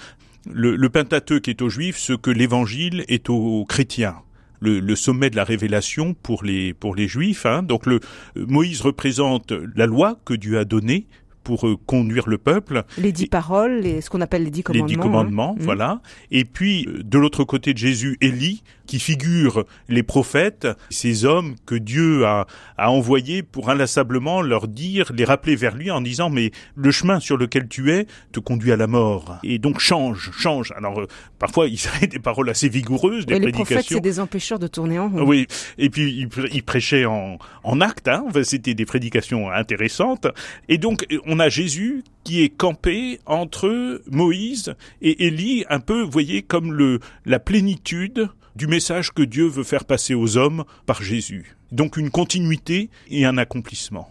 le, 0.52 0.76
le 0.76 0.90
Pentateuque 0.90 1.48
est 1.48 1.62
aux 1.62 1.70
Juifs 1.70 1.98
ce 1.98 2.14
que 2.14 2.32
l'Évangile 2.32 3.06
est 3.08 3.30
aux 3.30 3.66
chrétiens. 3.66 4.18
Le, 4.60 4.96
sommet 4.96 5.30
de 5.30 5.36
la 5.36 5.44
révélation 5.44 6.14
pour 6.14 6.46
les 6.46 6.74
pour 6.74 6.96
les 6.96 7.10
Juifs. 7.10 7.46
Hein. 7.46 7.64
Donc 7.64 7.86
le 7.86 8.00
Moïse 8.38 8.80
représente 8.80 9.52
la 9.76 9.86
loi 9.88 10.18
que 10.24 10.34
Dieu 10.34 10.58
a 10.58 10.64
donnée 10.64 11.06
pour 11.44 11.68
euh, 11.68 11.78
conduire 11.86 12.28
le 12.28 12.38
peuple. 12.38 12.84
Les 12.98 13.12
dix 13.12 13.28
paroles, 13.28 13.82
les, 13.82 14.02
ce 14.02 14.10
qu'on 14.10 14.22
appelle 14.22 14.44
les 14.44 14.52
dix 14.52 14.64
commandements. 14.64 14.88
Les 14.88 14.94
dix 14.94 15.00
commandements, 15.00 15.56
hein. 15.58 15.64
voilà. 15.64 16.02
Et 16.32 16.46
puis, 16.46 16.86
euh, 16.88 17.04
de 17.04 17.18
l'autre 17.18 17.44
côté 17.44 17.74
de 17.74 17.78
Jésus, 17.78 18.18
Élie, 18.22 18.64
qui 18.86 19.00
figure 19.00 19.66
les 19.88 20.04
prophètes, 20.04 20.68
ces 20.90 21.26
hommes 21.26 21.56
que 21.66 21.76
Dieu 21.76 22.26
a, 22.26 22.48
a 22.78 22.92
envoyés 22.92 23.44
pour 23.44 23.70
inlassablement 23.70 24.42
leur 24.42 24.68
dire, 24.68 25.12
les 25.16 25.26
rappeler 25.26 25.56
vers 25.56 25.76
lui 25.76 25.92
en 25.92 26.02
disant, 26.02 26.30
mais 26.30 26.52
le 26.76 26.92
chemin 26.92 27.20
sur 27.20 27.38
lequel 27.38 27.68
tu 27.68 27.92
es 27.92 28.08
te 28.32 28.40
conduit 28.40 28.72
à 28.72 28.76
la 28.76 28.88
mort. 28.88 29.38
Et 29.44 29.58
donc 29.60 29.80
change, 29.80 30.32
change. 30.38 30.74
Alors, 30.76 31.00
euh, 31.00 31.08
parfois, 31.40 31.68
il 31.68 31.78
serait 31.78 32.08
des 32.08 32.20
paroles 32.20 32.50
assez 32.50 32.70
vigoureuses, 32.70 33.26
des 33.26 33.36
prédications. 33.36 33.58
Les 33.58 33.66
prophètes, 33.66 33.86
c'est 33.88 34.02
des 34.02 34.20
empêcheurs 34.20 34.60
de 34.60 34.68
tourner 34.68 35.00
en 35.00 35.10
rond. 35.10 35.24
Oui. 35.26 35.48
Et 35.78 35.90
puis, 35.90 36.28
il, 36.52 36.64
prêchait 36.64 37.06
en, 37.06 37.38
en 37.64 37.82
acte, 37.82 38.08
hein. 38.08 38.26
c'était 38.44 38.74
des 38.74 38.86
prédications 38.86 39.52
intéressantes. 39.52 40.28
Et 40.68 40.78
donc, 40.78 41.06
on 41.26 41.33
a 41.40 41.50
Jésus 41.50 42.04
qui 42.24 42.42
est 42.42 42.50
campé 42.50 43.20
entre 43.26 44.02
Moïse 44.10 44.76
et 45.02 45.26
Élie, 45.28 45.66
un 45.70 45.80
peu, 45.80 46.02
vous 46.02 46.12
voyez, 46.12 46.42
comme 46.42 46.74
le, 46.74 47.00
la 47.26 47.40
plénitude 47.40 48.30
du 48.56 48.68
message 48.68 49.12
que 49.12 49.24
Dieu 49.24 49.46
veut 49.48 49.64
faire 49.64 49.86
passer 49.86 50.14
aux 50.14 50.38
hommes 50.38 50.64
par 50.86 51.02
Jésus. 51.02 51.56
Donc 51.72 51.98
une 51.98 52.10
continuité 52.10 52.90
et 53.10 53.26
un 53.26 53.38
accomplissement. 53.38 54.10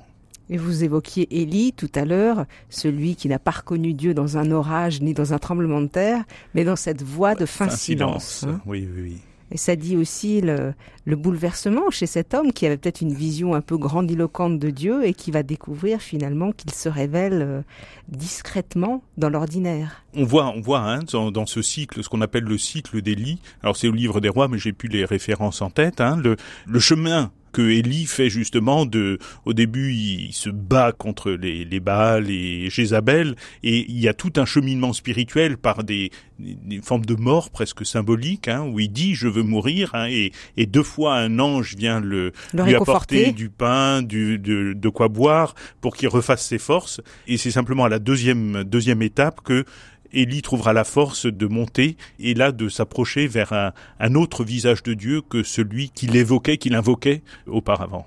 Et 0.51 0.59
vous 0.59 0.85
évoquiez 0.85 1.29
Élie 1.41 1.73
tout 1.73 1.91
à 1.95 2.05
l'heure, 2.05 2.45
celui 2.69 3.17
qui 3.17 3.29
n'a 3.29 3.39
pas 3.39 3.53
reconnu 3.53 3.95
Dieu 3.95 4.13
dans 4.13 4.37
un 4.37 4.51
orage 4.51 5.01
ni 5.01 5.15
dans 5.15 5.33
un 5.33 5.39
tremblement 5.39 5.81
de 5.81 5.87
terre, 5.87 6.25
mais 6.55 6.65
dans 6.65 6.77
cette 6.77 7.03
voix 7.03 7.35
de 7.35 7.47
fin, 7.47 7.71
silence. 7.71 8.45
Hein. 8.47 8.61
Oui, 8.67 8.87
oui, 8.95 9.03
oui. 9.03 9.21
Et 9.53 9.59
ça 9.59 9.77
dit 9.77 9.97
aussi 9.97 10.41
le, 10.41 10.75
bouleversement 11.07 11.91
chez 11.91 12.07
cet 12.07 12.33
homme 12.33 12.53
qui 12.53 12.67
avait 12.67 12.79
peut-être 12.79 13.03
une 13.03 13.13
vision 13.13 13.55
un 13.55 13.61
peu 13.61 13.77
grandiloquente 13.77 14.59
de 14.59 14.71
Dieu 14.71 15.05
et 15.05 15.13
qui 15.13 15.31
va 15.31 15.43
découvrir 15.43 16.01
finalement 16.01 16.53
qu'il 16.53 16.73
se 16.73 16.89
révèle 16.89 17.43
euh, 17.43 17.61
discrètement 18.09 19.03
dans 19.19 19.29
l'ordinaire. 19.29 20.05
On 20.15 20.25
voit, 20.25 20.47
on 20.47 20.61
voit 20.61 20.81
hein, 20.81 21.01
dans, 21.05 21.47
ce 21.47 21.61
cycle, 21.61 22.03
ce 22.03 22.09
qu'on 22.09 22.23
appelle 22.23 22.45
le 22.45 22.57
cycle 22.57 23.03
d'Élie. 23.03 23.41
Alors 23.63 23.77
c'est 23.77 23.89
au 23.89 23.93
livre 23.93 24.21
des 24.21 24.31
rois, 24.31 24.49
mais 24.49 24.59
j'ai 24.59 24.73
plus 24.73 24.89
les 24.89 25.05
références 25.05 25.61
en 25.61 25.69
tête. 25.69 26.01
Hein, 26.01 26.17
le 26.17 26.79
chemin 26.81 27.31
que 27.53 27.63
Élie 27.63 28.07
fait 28.07 28.31
justement 28.31 28.87
de, 28.87 29.19
au 29.45 29.53
début, 29.53 29.93
il 29.93 30.33
se 30.33 30.51
bat 30.51 30.93
contre 30.93 31.31
les, 31.31 31.65
les 31.65 31.81
Baals 31.81 32.31
et 32.31 32.71
Jézabel, 32.71 33.37
et 33.63 33.87
il 33.89 34.01
y 34.01 34.09
a 34.09 34.15
tout 34.15 34.33
un 34.37 34.45
cheminement 34.45 34.93
spirituel 34.93 35.59
par 35.59 35.85
des, 35.85 36.11
des 36.39 36.81
formes 36.81 37.05
de 37.05 37.15
mort 37.15 37.51
presque 37.51 37.85
symboliques, 37.87 38.49
hein, 38.49 38.67
où 38.67 38.81
il 38.81 38.91
dit 38.91 39.15
je 39.15 39.29
veux 39.29 39.43
mourir, 39.43 39.91
hein, 39.95 40.07
et, 40.09 40.33
et, 40.57 40.67
deux 40.67 40.83
fois 40.83 41.17
un 41.17 41.39
ange 41.39 41.77
vient 41.77 42.01
le, 42.01 42.33
lui 42.55 42.75
apporter 42.75 43.33
du 43.33 43.51
pain, 43.51 44.03
du, 44.03 44.39
de, 44.39 44.73
de 44.73 44.89
quoi 44.89 45.09
boire, 45.09 45.55
pour 45.81 45.97
qu'il 45.97 46.09
refasse 46.09 46.45
ses 46.45 46.59
forces, 46.59 47.01
et 47.27 47.37
c'est 47.37 47.51
simplement 47.51 47.85
à 47.85 47.89
la 47.89 47.99
deuxième 47.99 48.65
deuxième 48.65 49.03
étape 49.03 49.41
que 49.43 49.65
Élie 50.13 50.43
trouvera 50.43 50.73
la 50.73 50.85
force 50.85 51.27
de 51.27 51.47
monter 51.47 51.97
et 52.19 52.35
là 52.35 52.53
de 52.53 52.69
s'approcher 52.69 53.27
vers 53.27 53.73
un 53.99 54.15
autre 54.15 54.45
visage 54.45 54.83
de 54.83 54.95
Dieu 54.95 55.23
que 55.23 55.43
celui 55.43 55.91
qu'il 55.91 56.17
évoquait, 56.17 56.59
qu'il 56.59 56.75
invoquait 56.75 57.23
auparavant. 57.47 58.07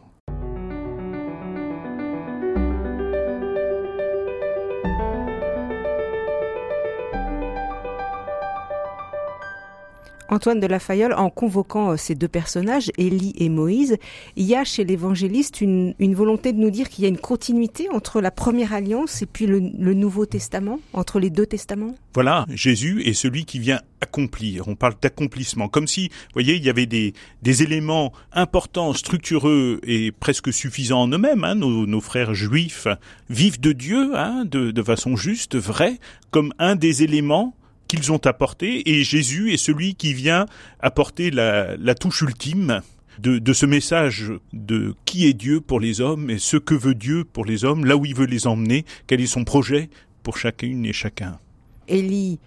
Antoine 10.29 10.60
de 10.60 10.65
la 10.65 10.79
Fayolle, 10.79 11.13
en 11.13 11.29
convoquant 11.29 11.91
euh, 11.91 11.98
ces 11.98 12.15
deux 12.15 12.27
personnages, 12.27 12.91
Élie 12.98 13.34
et 13.38 13.50
Moïse, 13.50 13.98
il 14.36 14.46
y 14.46 14.55
a 14.55 14.63
chez 14.63 14.84
l'évangéliste 14.84 15.62
une, 15.62 15.94
volonté 16.00 16.51
de 16.51 16.58
nous 16.58 16.72
dire 16.72 16.89
qu'il 16.89 17.03
y 17.03 17.05
a 17.05 17.10
une 17.10 17.17
continuité 17.17 17.89
entre 17.89 18.22
la 18.22 18.32
première 18.32 18.74
alliance 18.74 19.22
et 19.22 19.25
puis 19.25 19.46
le, 19.46 19.60
Nouveau 19.96 20.25
Testament, 20.25 20.79
entre 20.94 21.20
les 21.20 21.29
deux 21.29 21.46
testaments? 21.46 21.96
Voilà, 22.13 22.46
Jésus 22.50 23.03
est 23.08 23.13
celui 23.13 23.46
qui 23.46 23.60
vient 23.60 23.82
accomplir. 24.01 24.67
On 24.67 24.75
parle 24.75 24.96
d'accomplissement, 25.01 25.67
comme 25.67 25.88
si, 25.88 26.10
vous 26.10 26.34
voyez, 26.34 26.55
il 26.55 26.63
y 26.63 26.70
avait 26.70 26.86
des, 26.86 27.13
éléments 27.44 28.12
importants, 28.34 28.94
structureux 28.94 29.79
et 29.84 30.12
presque 30.12 30.51
suffisants 30.51 31.03
en 31.03 31.08
eux-mêmes. 31.08 31.44
Hein. 31.44 31.55
nos, 31.55 32.01
frères 32.01 32.34
juifs 32.34 32.88
vivent 33.29 33.60
de 33.60 33.72
Dieu 33.72 34.15
hein, 34.15 34.44
de, 34.46 34.72
de 34.72 34.84
façon 34.84 35.15
juste, 35.15 35.55
vraie, 35.55 36.00
comme 36.32 36.53
un 36.60 36.75
des 36.75 37.03
éléments 37.03 37.53
qu'ils 37.88 38.12
ont 38.12 38.25
apporté, 38.25 38.89
et 38.89 39.04
Jésus 39.04 39.54
est 39.54 39.58
celui 39.58 39.96
qui 39.96 40.13
vient 40.13 40.46
apporter 40.80 41.32
la, 41.32 41.96
touche 41.96 42.22
ultime 42.22 42.82
de, 43.20 43.38
de, 43.38 43.54
ce 43.54 43.65
message 43.65 44.32
de 44.54 44.96
qui 45.06 45.27
est 45.27 45.34
Dieu 45.34 45.62
pour 45.62 45.80
les 45.80 46.01
hommes 46.01 46.30
et 46.30 46.38
ce 46.38 46.58
que 46.58 46.75
veut 46.75 46.96
Dieu 46.96 47.24
pour 47.24 47.46
les 47.46 47.63
hommes, 47.63 47.86
là 47.86 47.96
où 47.96 48.06
il 48.06 48.15
veut 48.15 48.25
les 48.25 48.48
emmener, 48.48 48.86
quel 49.08 49.22
est 49.22 49.27
son 49.27 49.44
projet 49.44 49.89
pour 50.24 50.38
chacune 50.38 50.86
et 50.86 50.94
chacun. 50.94 51.39
Élie, 51.88 52.39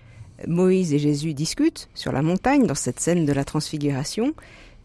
Moïse 0.47 0.93
et 0.93 0.99
Jésus 0.99 1.35
discutent 1.35 1.89
sur 1.95 2.13
la 2.13 2.23
montagne 2.23 2.67
dans 2.67 2.75
cette 2.75 3.01
scène 3.01 3.25
de 3.25 3.33
la 3.33 3.45
transfiguration. 3.45 4.35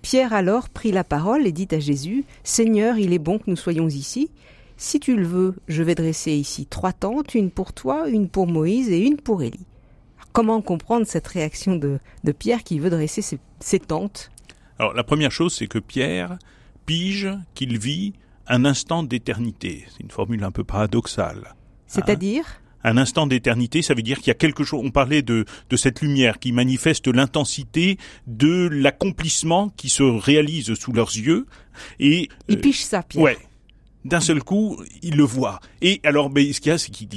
Pierre 0.01 0.33
alors 0.33 0.69
prit 0.69 0.91
la 0.91 1.03
parole 1.03 1.47
et 1.47 1.51
dit 1.51 1.67
à 1.71 1.79
Jésus, 1.79 2.25
Seigneur, 2.43 2.97
il 2.97 3.13
est 3.13 3.19
bon 3.19 3.39
que 3.39 3.45
nous 3.47 3.55
soyons 3.55 3.87
ici. 3.87 4.29
Si 4.77 4.99
tu 4.99 5.15
le 5.15 5.25
veux, 5.25 5.55
je 5.67 5.83
vais 5.83 5.95
dresser 5.95 6.33
ici 6.33 6.65
trois 6.65 6.93
tentes, 6.93 7.35
une 7.35 7.51
pour 7.51 7.73
toi, 7.73 8.07
une 8.09 8.27
pour 8.27 8.47
Moïse 8.47 8.89
et 8.89 8.99
une 8.99 9.17
pour 9.17 9.43
Élie. 9.43 9.65
Comment 10.33 10.61
comprendre 10.61 11.05
cette 11.05 11.27
réaction 11.27 11.75
de, 11.75 11.99
Pierre 12.37 12.63
qui 12.63 12.79
veut 12.79 12.89
dresser 12.89 13.21
ses, 13.21 13.79
tentes? 13.79 14.31
Alors 14.79 14.93
la 14.93 15.03
première 15.03 15.31
chose, 15.31 15.53
c'est 15.53 15.67
que 15.67 15.79
Pierre 15.79 16.37
pige 16.85 17.29
qu'il 17.53 17.77
vit 17.77 18.13
un 18.47 18.65
instant 18.65 19.03
d'éternité. 19.03 19.85
C'est 19.89 20.03
une 20.03 20.11
formule 20.11 20.43
un 20.43 20.51
peu 20.51 20.63
paradoxale. 20.63 21.53
C'est-à-dire? 21.87 22.43
hein? 22.45 22.59
Un 22.85 22.97
instant 22.97 23.27
d'éternité, 23.27 23.81
ça 23.81 23.93
veut 23.93 24.01
dire 24.01 24.17
qu'il 24.17 24.27
y 24.27 24.31
a 24.31 24.35
quelque 24.35 24.65
chose. 24.65 24.81
On 24.83 24.91
parlait 24.91 25.21
de, 25.21 25.45
de 25.69 25.77
cette 25.77 26.01
lumière 26.01 26.39
qui 26.39 26.51
manifeste 26.51 27.07
l'intensité 27.07 27.97
de 28.27 28.67
l'accomplissement 28.67 29.69
qui 29.69 29.87
se 29.87 30.03
réalise 30.03 30.73
sous 30.73 30.91
leurs 30.91 31.15
yeux. 31.15 31.45
Et 31.99 32.27
il 32.49 32.59
pige 32.59 32.83
ça, 32.83 33.03
Pierre. 33.03 33.23
Ouais, 33.23 33.37
d'un 34.05 34.19
seul 34.19 34.43
coup, 34.43 34.81
il 35.01 35.15
le 35.15 35.23
voit. 35.23 35.59
Et 35.81 36.01
alors, 36.03 36.29
ben, 36.29 36.51
ce 36.51 36.59
qu'il 36.59 36.71
y 36.71 36.73
a, 36.73 36.77
c'est 36.77 36.91
qu'il 36.91 37.07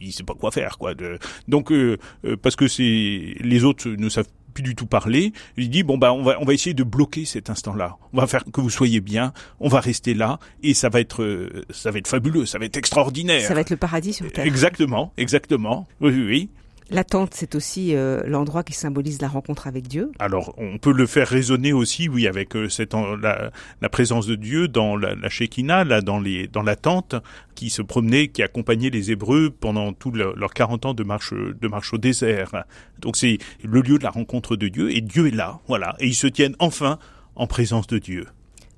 il, 0.00 0.12
sait 0.12 0.22
pas 0.22 0.34
quoi 0.34 0.50
faire, 0.50 0.78
quoi. 0.78 0.94
De, 0.94 1.18
donc, 1.48 1.72
euh, 1.72 1.98
euh, 2.24 2.36
parce 2.36 2.56
que 2.56 2.68
c'est 2.68 3.34
les 3.40 3.64
autres 3.64 3.88
ne 3.88 4.08
savent 4.08 4.28
plus 4.54 4.62
du 4.62 4.74
tout 4.74 4.86
parler. 4.86 5.32
Il 5.56 5.68
dit 5.68 5.82
bon 5.82 5.98
bah 5.98 6.12
on 6.12 6.22
va 6.22 6.36
on 6.40 6.44
va 6.44 6.54
essayer 6.54 6.74
de 6.74 6.84
bloquer 6.84 7.24
cet 7.24 7.50
instant-là. 7.50 7.96
On 8.12 8.20
va 8.20 8.26
faire 8.26 8.44
que 8.44 8.60
vous 8.60 8.70
soyez 8.70 9.00
bien. 9.00 9.32
On 9.60 9.68
va 9.68 9.80
rester 9.80 10.14
là 10.14 10.38
et 10.62 10.74
ça 10.74 10.88
va 10.88 11.00
être 11.00 11.22
euh, 11.22 11.64
ça 11.70 11.90
va 11.90 11.98
être 11.98 12.06
fabuleux. 12.08 12.46
Ça 12.46 12.58
va 12.58 12.64
être 12.64 12.76
extraordinaire. 12.76 13.42
Ça 13.42 13.54
va 13.54 13.60
être 13.60 13.70
le 13.70 13.76
paradis 13.76 14.12
sur 14.12 14.30
terre. 14.30 14.46
Exactement, 14.46 15.12
exactement. 15.16 15.86
Oui 16.00 16.12
oui 16.12 16.24
oui. 16.24 16.48
La 16.90 17.02
tente, 17.02 17.32
c'est 17.32 17.54
aussi 17.54 17.96
euh, 17.96 18.22
l'endroit 18.26 18.62
qui 18.62 18.74
symbolise 18.74 19.20
la 19.22 19.28
rencontre 19.28 19.66
avec 19.66 19.88
Dieu. 19.88 20.12
Alors, 20.18 20.54
on 20.58 20.76
peut 20.76 20.92
le 20.92 21.06
faire 21.06 21.26
résonner 21.26 21.72
aussi, 21.72 22.10
oui, 22.10 22.26
avec 22.26 22.54
euh, 22.54 22.68
cette, 22.68 22.92
la, 22.92 23.50
la, 23.80 23.88
présence 23.88 24.26
de 24.26 24.34
Dieu 24.34 24.68
dans 24.68 24.94
la, 24.94 25.14
la 25.14 25.28
Shekinah, 25.30 25.84
là, 25.84 26.02
dans, 26.02 26.20
les, 26.20 26.46
dans 26.46 26.62
la 26.62 26.76
tente, 26.76 27.14
qui 27.54 27.70
se 27.70 27.80
promenait, 27.80 28.28
qui 28.28 28.42
accompagnait 28.42 28.90
les 28.90 29.10
Hébreux 29.10 29.50
pendant 29.50 29.94
tous 29.94 30.10
leurs 30.10 30.52
40 30.52 30.86
ans 30.86 30.94
de 30.94 31.04
marche, 31.04 31.32
de 31.32 31.68
marche 31.68 31.94
au 31.94 31.98
désert. 31.98 32.64
Donc, 32.98 33.16
c'est 33.16 33.38
le 33.62 33.80
lieu 33.80 33.98
de 33.98 34.04
la 34.04 34.10
rencontre 34.10 34.54
de 34.54 34.68
Dieu, 34.68 34.94
et 34.94 35.00
Dieu 35.00 35.28
est 35.28 35.34
là, 35.34 35.60
voilà. 35.68 35.96
Et 36.00 36.06
ils 36.06 36.14
se 36.14 36.26
tiennent 36.26 36.56
enfin 36.58 36.98
en 37.34 37.46
présence 37.46 37.86
de 37.86 37.98
Dieu. 37.98 38.26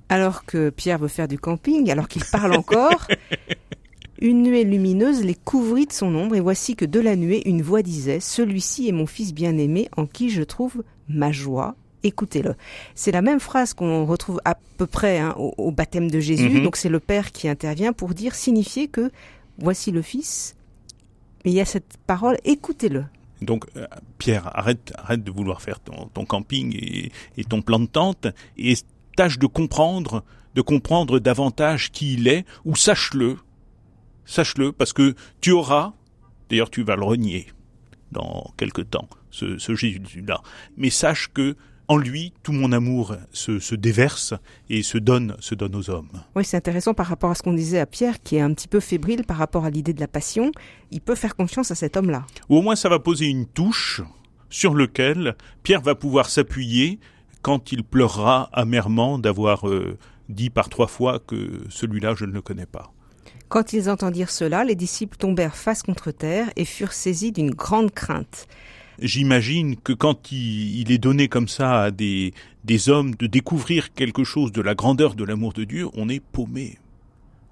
Alors 0.09 0.45
que 0.45 0.71
Pierre 0.71 0.99
veut 0.99 1.09
faire 1.09 1.27
du 1.27 1.39
camping, 1.39 1.91
alors 1.91 2.07
qu'il 2.07 2.25
parle 2.25 2.55
encore, 2.55 3.09
Une 4.21 4.43
nuée 4.43 4.65
lumineuse 4.65 5.23
les 5.23 5.35
couvrit 5.35 5.87
de 5.87 5.93
son 5.93 6.15
ombre, 6.15 6.35
et 6.37 6.41
voici 6.41 6.75
que 6.75 6.85
de 6.85 7.01
la 7.01 7.17
nuée, 7.17 7.43
une 7.47 7.63
voix 7.63 7.83
disait 7.83 8.21
Celui-ci 8.21 8.89
est 8.89 8.93
mon 8.93 9.07
fils 9.07 9.35
bien-aimé, 9.35 9.89
en 9.97 10.07
qui 10.07 10.31
je 10.31 10.43
trouve 10.43 10.83
ma 11.09 11.33
joie. 11.33 11.77
Écoutez-le. 12.03 12.55
C'est 12.95 13.11
la 13.13 13.21
même 13.21 13.41
phrase 13.41 13.75
qu'on 13.75 14.07
retrouve 14.07 14.41
à 14.45 14.57
peu 14.79 14.87
près 14.87 15.19
hein, 15.19 15.35
au, 15.37 15.71
baptême 15.71 16.11
de 16.11 16.21
Jésus. 16.21 16.49
Mhm. 16.49 16.63
Donc 16.63 16.77
c'est 16.77 16.89
le 16.89 17.01
Père 17.01 17.33
qui 17.33 17.49
intervient 17.49 17.93
pour 17.93 18.15
dire, 18.15 18.35
signifier 18.35 18.89
que 18.89 19.11
voici 19.59 19.91
le 19.91 20.03
Fils. 20.03 20.55
Et 21.45 21.51
il 21.51 21.55
y 21.55 21.61
a 21.61 21.65
cette 21.65 21.97
parole, 22.07 22.37
écoutez-le. 22.45 23.05
Donc, 23.43 23.67
euh, 23.77 23.87
Pierre, 24.19 24.51
arrête, 24.57 24.93
arrête 24.97 25.23
de 25.23 25.31
vouloir 25.31 25.61
faire 25.61 25.79
ton, 25.81 26.25
camping 26.25 26.75
et, 26.75 27.13
et, 27.37 27.45
ton 27.45 27.61
plan 27.61 27.79
de 27.79 27.87
tente 27.87 28.27
et 28.57 28.75
tâche 29.15 29.39
de 29.39 29.47
comprendre, 29.47 30.25
de 30.55 30.63
comprendre 30.63 31.19
davantage 31.19 31.91
qui 31.93 32.15
il 32.15 32.29
est, 32.29 32.47
ou 32.65 32.77
sache-le, 32.77 33.37
sache-le, 34.27 34.73
parce 34.73 34.93
que 34.93 35.15
tu 35.41 35.53
auras, 35.53 35.95
d'ailleurs 36.51 36.71
tu 36.71 36.83
vas 36.83 36.97
le 36.97 37.05
renier 37.05 37.47
dans 38.13 38.53
quelque 38.57 38.83
temps, 38.83 39.09
ce, 39.31 39.57
Jésus-là, 39.75 40.43
mais 40.77 40.91
sache 40.91 41.29
que 41.33 41.57
en 41.89 41.99
lui, 41.99 42.33
tout 42.43 42.51
mon 42.51 42.73
amour 42.73 43.15
se, 43.33 43.75
déverse 43.77 44.35
et 44.69 44.83
se 44.83 44.99
donne, 44.99 45.37
se 45.39 45.55
donne 45.55 45.77
aux 45.77 45.89
hommes. 45.89 46.11
Oui, 46.35 46.45
c'est 46.45 46.57
intéressant 46.57 46.95
par 46.95 47.07
rapport 47.07 47.31
à 47.31 47.37
ce 47.37 47.45
qu'on 47.45 47.53
disait 47.53 47.79
à 47.79 47.87
Pierre, 47.87 48.21
qui 48.21 48.35
est 48.35 48.41
un 48.41 48.53
petit 48.55 48.67
peu 48.67 48.81
fébrile 48.81 49.25
par 49.25 49.37
rapport 49.37 49.65
à 49.65 49.71
l'idée 49.71 49.93
de 49.93 50.01
la 50.01 50.09
passion. 50.09 50.51
Il 50.91 51.01
peut 51.01 51.15
faire 51.15 51.37
confiance 51.37 51.71
à 51.71 51.77
cet 51.77 51.97
homme-là. 51.97 52.27
Ou 52.49 52.57
au 52.57 52.63
moins, 52.63 52.75
ça 52.75 52.89
va 52.89 52.99
poser 52.99 53.27
une 53.27 53.47
touche 53.47 54.03
sur 54.51 54.75
lequel 54.75 55.37
Pierre 55.63 55.81
va 55.81 55.95
pouvoir 55.95 56.29
s'appuyer 56.29 56.99
quand 57.43 57.71
il 57.71 57.85
pleurera 57.85 58.51
amèrement 58.53 59.21
d'avoir 59.21 59.69
euh, 59.69 59.97
dit 60.29 60.51
par 60.51 60.69
trois 60.69 60.89
fois 60.89 61.21
que 61.21 61.63
celui-là, 61.69 62.15
je 62.17 62.25
ne 62.25 62.33
le 62.33 62.43
connais 62.43 62.67
pas. 62.67 62.93
Quand 63.49 63.73
ils 63.73 63.89
entendirent 63.89 64.31
cela, 64.31 64.65
les 64.65 64.75
disciples 64.75 65.17
tombèrent 65.17 65.57
face 65.57 65.83
contre 65.83 66.11
terre 66.11 66.51
et 66.57 66.65
furent 66.65 66.93
saisis 66.93 67.31
d'une 67.31 67.53
grande 67.53 67.93
crainte. 67.93 68.49
J'imagine 68.99 69.77
que 69.77 69.93
quand 69.93 70.33
il, 70.33 70.91
est 70.91 70.99
donné 70.99 71.29
comme 71.29 71.49
ça 71.49 71.83
à 71.83 71.91
des, 71.91 72.33
des 72.65 72.89
hommes 72.89 73.15
de 73.15 73.27
découvrir 73.27 73.93
quelque 73.93 74.25
chose 74.25 74.53
de 74.53 74.63
la 74.63 74.75
grandeur 74.75 75.15
de 75.15 75.23
l'amour 75.23 75.53
de 75.53 75.65
Dieu, 75.65 75.87
on 75.95 76.09
est 76.09 76.21
paumé. 76.21 76.79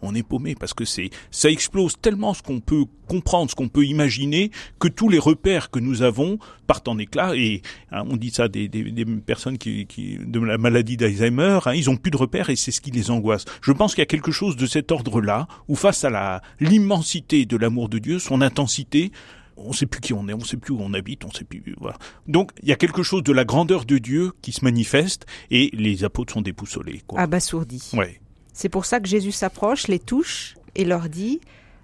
On 0.05 0.15
est 0.15 0.23
paumé 0.23 0.55
parce 0.55 0.75
que 0.75 0.85
c'est 0.85 1.11
ça 1.31 1.51
explose 1.51 1.95
tellement 2.01 2.35
ce 2.35 2.43
qu'on 2.43 2.61
peut 2.61 2.85
comprendre, 3.09 3.51
ce 3.51 3.55
qu'on 3.55 3.69
peut 3.69 3.85
imaginer, 3.85 4.51
que 4.79 4.89
tous 4.89 5.09
les 5.09 5.19
repères 5.19 5.71
que 5.71 5.79
nous 5.79 6.03
avons 6.03 6.39
partent 6.67 6.89
en 6.89 6.99
éclat. 6.99 7.37
Et 7.37 7.63
hein, 7.93 8.05
on 8.09 8.17
dit 8.17 8.31
ça 8.31 8.49
des, 8.49 8.69
des, 8.69 8.85
des 8.91 9.05
personnes 9.05 9.59
qui, 9.59 9.87
qui, 9.87 10.19
de 10.19 10.41
la 10.41 10.59
maladie 10.59 10.97
d'Alzheimer, 10.97 11.61
hein, 11.67 11.75
ils 11.75 11.91
ont 11.91 11.97
plus 11.97 12.11
de 12.11 12.17
repères 12.17 12.51
et 12.51 12.57
c'est 12.57 12.71
ce 12.71 12.81
qui 12.81 12.91
les 12.91 13.11
angoisse. 13.11 13.45
Je 13.63 13.73
pense 13.73 13.95
qu'il 13.95 14.03
y 14.03 14.03
a 14.03 14.07
quelque 14.07 14.33
chose 14.33 14.57
de 14.57 14.67
cet 14.67 14.93
ordre-là 14.93 15.47
où 15.69 15.75
face 15.75 16.05
à 16.05 16.11
la 16.11 16.43
l'immensité 16.61 17.47
de 17.47 17.57
l'amour 17.57 17.89
de 17.89 17.99
Dieu, 17.99 18.19
son 18.19 18.41
intensité, 18.41 19.13
on 19.57 19.73
sait 19.73 19.87
plus 19.87 20.01
qui 20.01 20.13
on 20.13 20.29
est, 20.29 20.35
on 20.35 20.41
sait 20.41 20.57
plus 20.57 20.73
où 20.73 20.79
on 20.81 20.95
habite, 20.95 21.25
on 21.25 21.31
sait 21.31 21.45
plus. 21.45 21.63
Voilà. 21.79 21.97
Donc 22.27 22.51
il 22.63 22.69
y 22.69 22.73
a 22.73 22.77
quelque 22.77 23.03
chose 23.03 23.23
de 23.23 23.33
la 23.33 23.45
grandeur 23.45 23.85
de 23.85 23.99
Dieu 23.99 24.33
qui 24.43 24.53
se 24.53 24.65
manifeste 24.65 25.27
et 25.51 25.71
les 25.73 26.05
apôtres 26.05 26.33
sont 26.33 26.43
déboussolés. 26.43 27.03
Quoi. 27.07 27.21
Abasourdis. 27.21 27.91
Ouais. 27.95 28.21
C'est 28.55 28.71
pour 28.71 28.87
ça 28.87 29.01
que 29.01 29.09
Jésus 29.09 29.33
s'approche, 29.33 29.89
les 29.89 29.99
touche 29.99 30.55
et 30.75 30.87
leur 30.87 31.11
dit 31.11 31.41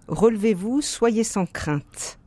Relevez-vous, 0.09 0.81
soyez 0.81 1.25
sans 1.25 1.45
crainte. 1.45 2.19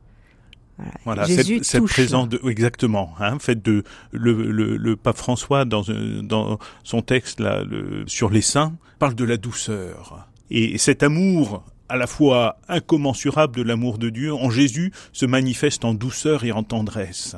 Voilà, 1.05 1.25
Jésus 1.25 1.57
cette, 1.57 1.65
cette 1.65 1.85
présence 1.85 2.29
de, 2.29 2.39
exactement, 2.49 3.13
hein, 3.19 3.37
fait 3.39 3.61
de 3.61 3.83
le, 4.11 4.51
le, 4.51 4.75
le 4.75 4.95
pape 4.95 5.17
François 5.17 5.65
dans, 5.65 5.83
dans 6.23 6.57
son 6.83 7.01
texte 7.01 7.39
là 7.39 7.63
le, 7.63 8.03
sur 8.07 8.29
les 8.29 8.41
saints 8.41 8.73
parle 8.99 9.15
de 9.15 9.23
la 9.23 9.37
douceur. 9.37 10.27
Et 10.49 10.77
cet 10.77 11.03
amour 11.03 11.63
à 11.89 11.95
la 11.95 12.07
fois 12.07 12.57
incommensurable 12.67 13.55
de 13.55 13.61
l'amour 13.61 13.97
de 13.97 14.09
Dieu 14.09 14.33
en 14.33 14.49
Jésus 14.49 14.91
se 15.11 15.25
manifeste 15.25 15.85
en 15.85 15.93
douceur 15.93 16.43
et 16.43 16.51
en 16.51 16.63
tendresse. 16.63 17.35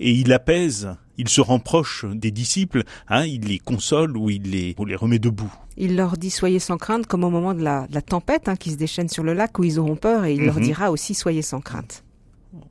Et 0.00 0.10
il 0.10 0.32
apaise, 0.32 0.96
il 1.18 1.28
se 1.28 1.40
rend 1.40 1.58
proche 1.58 2.04
des 2.12 2.30
disciples, 2.30 2.82
hein, 3.08 3.24
il 3.24 3.42
les 3.42 3.58
console 3.58 4.16
ou 4.16 4.30
il 4.30 4.42
les, 4.50 4.74
ou 4.78 4.84
les 4.84 4.96
remet 4.96 5.18
debout. 5.18 5.52
Il 5.76 5.96
leur 5.96 6.16
dit 6.16 6.30
soyez 6.30 6.58
sans 6.60 6.76
crainte, 6.78 7.06
comme 7.06 7.24
au 7.24 7.30
moment 7.30 7.54
de 7.54 7.62
la, 7.62 7.86
de 7.88 7.94
la 7.94 8.02
tempête 8.02 8.48
hein, 8.48 8.56
qui 8.56 8.70
se 8.70 8.76
déchaîne 8.76 9.08
sur 9.08 9.22
le 9.24 9.34
lac 9.34 9.58
où 9.58 9.64
ils 9.64 9.78
auront 9.78 9.96
peur, 9.96 10.24
et 10.24 10.34
il 10.34 10.44
leur 10.44 10.56
Mhm. 10.56 10.62
dira 10.64 10.90
aussi 10.90 11.14
soyez 11.14 11.42
sans 11.42 11.60
crainte. 11.60 12.02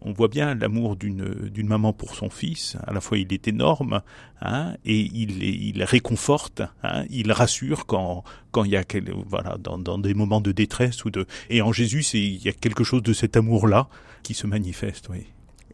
on 0.01 0.13
voit 0.13 0.29
bien 0.29 0.55
l'amour 0.55 0.95
d'une 0.95 1.49
d'une 1.49 1.67
maman 1.67 1.91
pour 1.91 2.15
son 2.15 2.29
fils. 2.29 2.77
À 2.87 2.93
la 2.93 3.01
fois, 3.01 3.17
il 3.17 3.33
est 3.33 3.49
énorme, 3.49 4.01
hein, 4.41 4.75
et 4.85 4.97
il 5.01 5.43
il 5.43 5.83
réconforte, 5.83 6.61
hein, 6.83 7.03
il 7.09 7.33
rassure 7.33 7.85
quand 7.85 8.23
quand 8.51 8.63
il 8.63 8.71
y 8.71 8.77
a 8.77 8.85
quel, 8.85 9.11
voilà 9.27 9.57
dans, 9.57 9.77
dans 9.77 9.97
des 9.97 10.13
moments 10.13 10.39
de 10.39 10.53
détresse 10.53 11.03
ou 11.03 11.09
de 11.09 11.25
et 11.49 11.61
en 11.61 11.73
Jésus, 11.73 12.01
il 12.13 12.41
y 12.45 12.47
a 12.47 12.53
quelque 12.53 12.85
chose 12.85 13.03
de 13.03 13.11
cet 13.11 13.35
amour 13.35 13.67
là 13.67 13.89
qui 14.23 14.33
se 14.33 14.47
manifeste. 14.47 15.09
Oui. 15.09 15.25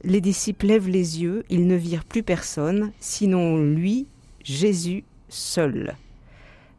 Les 0.03 0.21
disciples 0.21 0.67
lèvent 0.67 0.87
les 0.87 1.21
yeux, 1.21 1.43
ils 1.49 1.67
ne 1.67 1.75
virent 1.75 2.05
plus 2.05 2.23
personne, 2.23 2.91
sinon 2.99 3.57
lui, 3.57 4.07
Jésus 4.43 5.03
seul. 5.27 5.95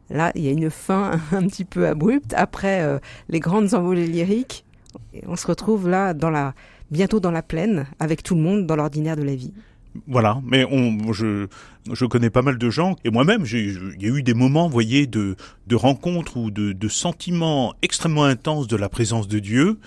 Là, 0.09 0.31
il 0.35 0.43
y 0.43 0.47
a 0.47 0.51
une 0.51 0.69
fin 0.69 1.19
un 1.31 1.47
petit 1.47 1.65
peu 1.65 1.87
abrupte. 1.87 2.33
Après 2.35 2.81
euh, 2.81 2.99
les 3.29 3.39
grandes 3.39 3.73
envolées 3.73 4.07
lyriques, 4.07 4.65
on 5.27 5.35
se 5.35 5.47
retrouve 5.47 5.87
là, 5.87 6.13
dans 6.13 6.29
la, 6.29 6.53
bientôt 6.89 7.19
dans 7.19 7.31
la 7.31 7.43
plaine, 7.43 7.85
avec 7.99 8.23
tout 8.23 8.35
le 8.35 8.41
monde 8.41 8.65
dans 8.65 8.75
l'ordinaire 8.75 9.15
de 9.15 9.23
la 9.23 9.35
vie. 9.35 9.53
Voilà, 10.07 10.41
mais 10.45 10.65
on, 10.71 11.11
je, 11.11 11.47
connais 12.05 12.29
pas 12.29 12.41
mal 12.41 12.57
de 12.57 12.69
gens, 12.69 12.95
et 13.03 13.09
moi-même, 13.09 13.43
il 13.51 13.97
y 13.99 14.05
a 14.05 14.15
eu 14.15 14.23
des 14.23 14.33
moments, 14.33 14.67
vous 14.67 14.73
voyez, 14.73 15.05
de, 15.05 15.35
rencontres 15.73 16.37
ou 16.37 16.49
de 16.49 16.87
sentiments 16.87 17.73
extrêmement 17.81 18.23
intenses 18.23 18.67
de 18.67 18.77
la 18.77 18.87
présence 18.87 19.27
de 19.27 19.39
Dieu, 19.39 19.79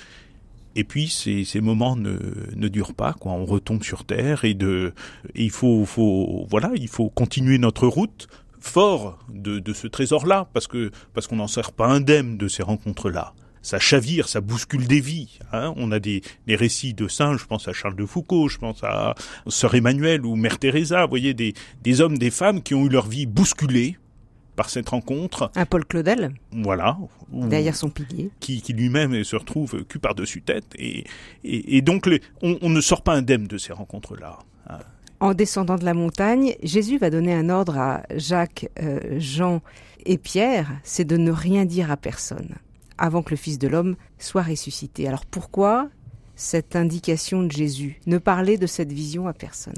et 0.76 0.84
puis 0.84 1.08
ces, 1.08 1.44
ces 1.44 1.60
moments 1.60 1.96
ne, 1.96 2.18
ne 2.54 2.68
durent 2.68 2.94
pas, 2.94 3.12
quoi. 3.12 3.32
On 3.32 3.44
retombe 3.44 3.82
sur 3.82 4.04
terre, 4.04 4.44
et 4.44 4.54
de, 4.54 4.92
il 5.34 5.50
faut, 5.50 5.84
faut, 5.84 6.46
voilà, 6.48 6.70
il 6.74 6.88
faut 6.88 7.10
continuer 7.10 7.58
notre 7.58 7.86
route 7.86 8.28
fort 8.60 9.18
de, 9.28 9.58
de 9.58 9.72
ce 9.72 9.86
trésor-là, 9.86 10.48
parce 10.52 10.66
que, 10.66 10.90
parce 11.12 11.26
qu'on 11.26 11.36
n'en 11.36 11.48
sert 11.48 11.72
pas 11.72 11.86
indemne 11.86 12.38
de 12.38 12.48
ces 12.48 12.62
rencontres-là 12.62 13.34
ça 13.64 13.78
chavire, 13.78 14.28
ça 14.28 14.40
bouscule 14.40 14.86
des 14.86 15.00
vies. 15.00 15.38
Hein. 15.52 15.72
On 15.76 15.90
a 15.90 15.98
des, 15.98 16.20
des 16.46 16.54
récits 16.54 16.92
de 16.92 17.08
saints, 17.08 17.36
je 17.38 17.46
pense 17.46 17.66
à 17.66 17.72
Charles 17.72 17.96
de 17.96 18.04
Foucault, 18.04 18.48
je 18.48 18.58
pense 18.58 18.84
à 18.84 19.14
Sœur 19.48 19.74
Emmanuel 19.74 20.24
ou 20.26 20.36
Mère 20.36 20.58
Teresa, 20.58 21.02
vous 21.04 21.08
voyez, 21.08 21.32
des, 21.32 21.54
des 21.82 22.00
hommes, 22.00 22.18
des 22.18 22.30
femmes 22.30 22.62
qui 22.62 22.74
ont 22.74 22.84
eu 22.84 22.90
leur 22.90 23.08
vie 23.08 23.26
bousculée 23.26 23.96
par 24.56 24.70
cette 24.70 24.88
rencontre. 24.88 25.50
Un 25.54 25.66
Paul 25.66 25.84
Claudel, 25.84 26.32
Voilà. 26.52 26.96
Derrière 27.32 27.74
son 27.76 27.90
pilier. 27.90 28.30
qui, 28.40 28.62
qui 28.62 28.72
lui-même 28.72 29.24
se 29.24 29.36
retrouve 29.36 29.84
cul 29.84 29.98
par-dessus 29.98 30.42
tête. 30.42 30.66
Et, 30.78 31.04
et, 31.44 31.76
et 31.76 31.82
donc, 31.82 32.06
les, 32.06 32.20
on, 32.42 32.58
on 32.62 32.70
ne 32.70 32.80
sort 32.80 33.02
pas 33.02 33.14
indemne 33.14 33.46
de 33.46 33.58
ces 33.58 33.72
rencontres-là. 33.72 34.38
En 35.20 35.32
descendant 35.32 35.76
de 35.76 35.84
la 35.84 35.94
montagne, 35.94 36.54
Jésus 36.62 36.98
va 36.98 37.08
donner 37.08 37.32
un 37.32 37.48
ordre 37.48 37.78
à 37.78 38.02
Jacques, 38.16 38.68
euh, 38.82 39.00
Jean 39.18 39.62
et 40.04 40.18
Pierre, 40.18 40.70
c'est 40.82 41.04
de 41.06 41.16
ne 41.16 41.30
rien 41.30 41.64
dire 41.64 41.90
à 41.90 41.96
personne 41.96 42.56
avant 42.98 43.22
que 43.22 43.30
le 43.30 43.36
Fils 43.36 43.58
de 43.58 43.66
l'homme 43.68 43.96
soit 44.18 44.42
ressuscité. 44.42 45.08
Alors 45.08 45.24
pourquoi 45.24 45.88
cette 46.36 46.76
indication 46.76 47.42
de 47.42 47.50
Jésus? 47.50 48.00
Ne 48.06 48.18
parler 48.18 48.58
de 48.58 48.66
cette 48.66 48.92
vision 48.92 49.26
à 49.26 49.32
personne? 49.32 49.72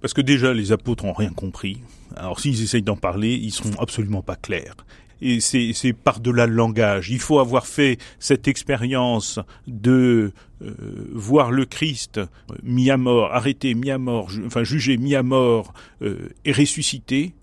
Parce 0.00 0.14
que 0.14 0.20
déjà, 0.20 0.54
les 0.54 0.72
apôtres 0.72 1.04
ont 1.04 1.12
rien 1.12 1.30
compris. 1.30 1.80
Alors, 2.16 2.40
s'ils 2.40 2.62
essayent 2.62 2.82
d'en 2.82 2.96
parler, 2.96 3.34
ils 3.34 3.52
seront 3.52 3.78
absolument 3.78 4.22
pas 4.22 4.36
clairs. 4.36 4.76
Et 5.22 5.40
c'est, 5.40 5.92
par-delà 5.92 6.46
le 6.46 6.54
langage. 6.54 7.10
Il 7.10 7.20
faut 7.20 7.40
avoir 7.40 7.66
fait 7.66 7.98
cette 8.18 8.48
expérience 8.48 9.38
de 9.66 10.32
euh, 10.62 10.74
voir 11.12 11.50
le 11.50 11.66
Christ 11.66 12.16
euh, 12.16 12.26
mis 12.62 12.90
à 12.90 12.96
mort, 12.96 13.34
arrêté, 13.34 13.74
mis 13.74 13.90
à 13.90 13.98
mort, 13.98 14.30
enfin 14.46 14.64
jugé, 14.64 14.96
mis 14.96 15.14
à 15.14 15.22
mort 15.22 15.74
euh, 16.00 16.30
et 16.46 16.52
ressuscité, 16.52 17.34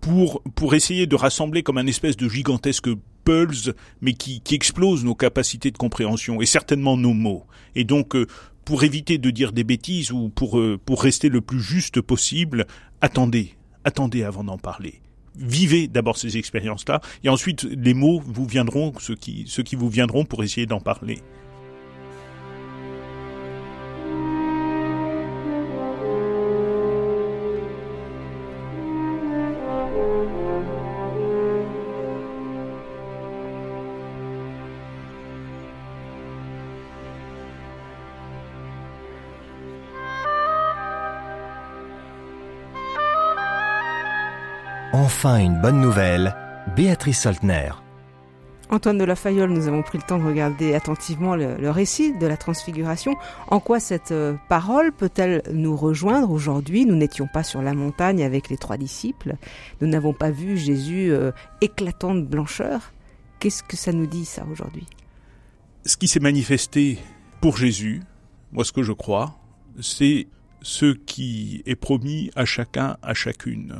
pour 0.00 0.42
pour 0.56 0.74
essayer 0.74 1.06
de 1.06 1.14
rassembler 1.14 1.62
comme 1.62 1.78
un 1.78 1.86
espèce 1.86 2.16
de 2.16 2.28
gigantesque 2.28 2.88
pulse, 3.24 3.70
mais 4.00 4.14
qui, 4.14 4.40
qui 4.40 4.54
explose 4.54 5.04
nos 5.04 5.14
capacités 5.14 5.70
de 5.70 5.78
compréhension 5.78 6.40
et 6.40 6.46
certainement 6.46 6.96
nos 6.96 7.14
mots. 7.14 7.46
Et 7.74 7.84
donc, 7.84 8.14
euh, 8.14 8.26
pour 8.64 8.84
éviter 8.84 9.18
de 9.18 9.30
dire 9.30 9.52
des 9.52 9.64
bêtises 9.64 10.12
ou 10.12 10.28
pour 10.28 10.58
euh, 10.58 10.78
pour 10.84 11.02
rester 11.02 11.28
le 11.28 11.40
plus 11.40 11.60
juste 11.60 12.00
possible, 12.00 12.66
attendez, 13.00 13.54
attendez 13.84 14.22
avant 14.22 14.44
d'en 14.44 14.58
parler. 14.58 15.00
Vivez 15.36 15.88
d'abord 15.88 16.18
ces 16.18 16.36
expériences-là, 16.36 17.00
et 17.24 17.28
ensuite 17.28 17.64
les 17.64 17.94
mots 17.94 18.22
vous 18.24 18.46
viendront, 18.46 18.92
ceux 18.98 19.14
qui 19.14 19.44
ceux 19.46 19.62
qui 19.62 19.76
vous 19.76 19.88
viendront 19.88 20.24
pour 20.24 20.44
essayer 20.44 20.66
d'en 20.66 20.80
parler. 20.80 21.18
Enfin 45.14 45.38
une 45.38 45.60
bonne 45.60 45.80
nouvelle, 45.80 46.34
Béatrice 46.74 47.20
Soltner. 47.20 47.70
Antoine 48.70 48.98
de 48.98 49.04
la 49.04 49.14
Fayolle, 49.14 49.50
nous 49.50 49.68
avons 49.68 49.82
pris 49.82 49.98
le 49.98 50.02
temps 50.02 50.18
de 50.18 50.24
regarder 50.24 50.74
attentivement 50.74 51.36
le, 51.36 51.56
le 51.58 51.70
récit 51.70 52.16
de 52.16 52.26
la 52.26 52.36
transfiguration. 52.36 53.14
En 53.48 53.60
quoi 53.60 53.78
cette 53.78 54.10
euh, 54.10 54.34
parole 54.48 54.90
peut-elle 54.90 55.42
nous 55.52 55.76
rejoindre 55.76 56.30
aujourd'hui? 56.30 56.86
Nous 56.86 56.96
n'étions 56.96 57.28
pas 57.28 57.44
sur 57.44 57.62
la 57.62 57.74
montagne 57.74 58.24
avec 58.24 58.48
les 58.48 58.56
trois 58.56 58.78
disciples. 58.78 59.34
Nous 59.80 59.86
n'avons 59.86 60.14
pas 60.14 60.30
vu 60.30 60.56
Jésus 60.56 61.12
euh, 61.12 61.30
éclatant 61.60 62.14
de 62.14 62.22
blancheur. 62.22 62.92
Qu'est-ce 63.38 63.62
que 63.62 63.76
ça 63.76 63.92
nous 63.92 64.06
dit 64.06 64.24
ça 64.24 64.44
aujourd'hui? 64.50 64.86
Ce 65.84 65.96
qui 65.96 66.08
s'est 66.08 66.20
manifesté 66.20 66.98
pour 67.40 67.58
Jésus, 67.58 68.02
moi 68.50 68.64
ce 68.64 68.72
que 68.72 68.82
je 68.82 68.92
crois, 68.92 69.38
c'est 69.80 70.26
ce 70.62 70.94
qui 70.94 71.62
est 71.66 71.76
promis 71.76 72.30
à 72.34 72.44
chacun, 72.44 72.96
à 73.02 73.14
chacune. 73.14 73.76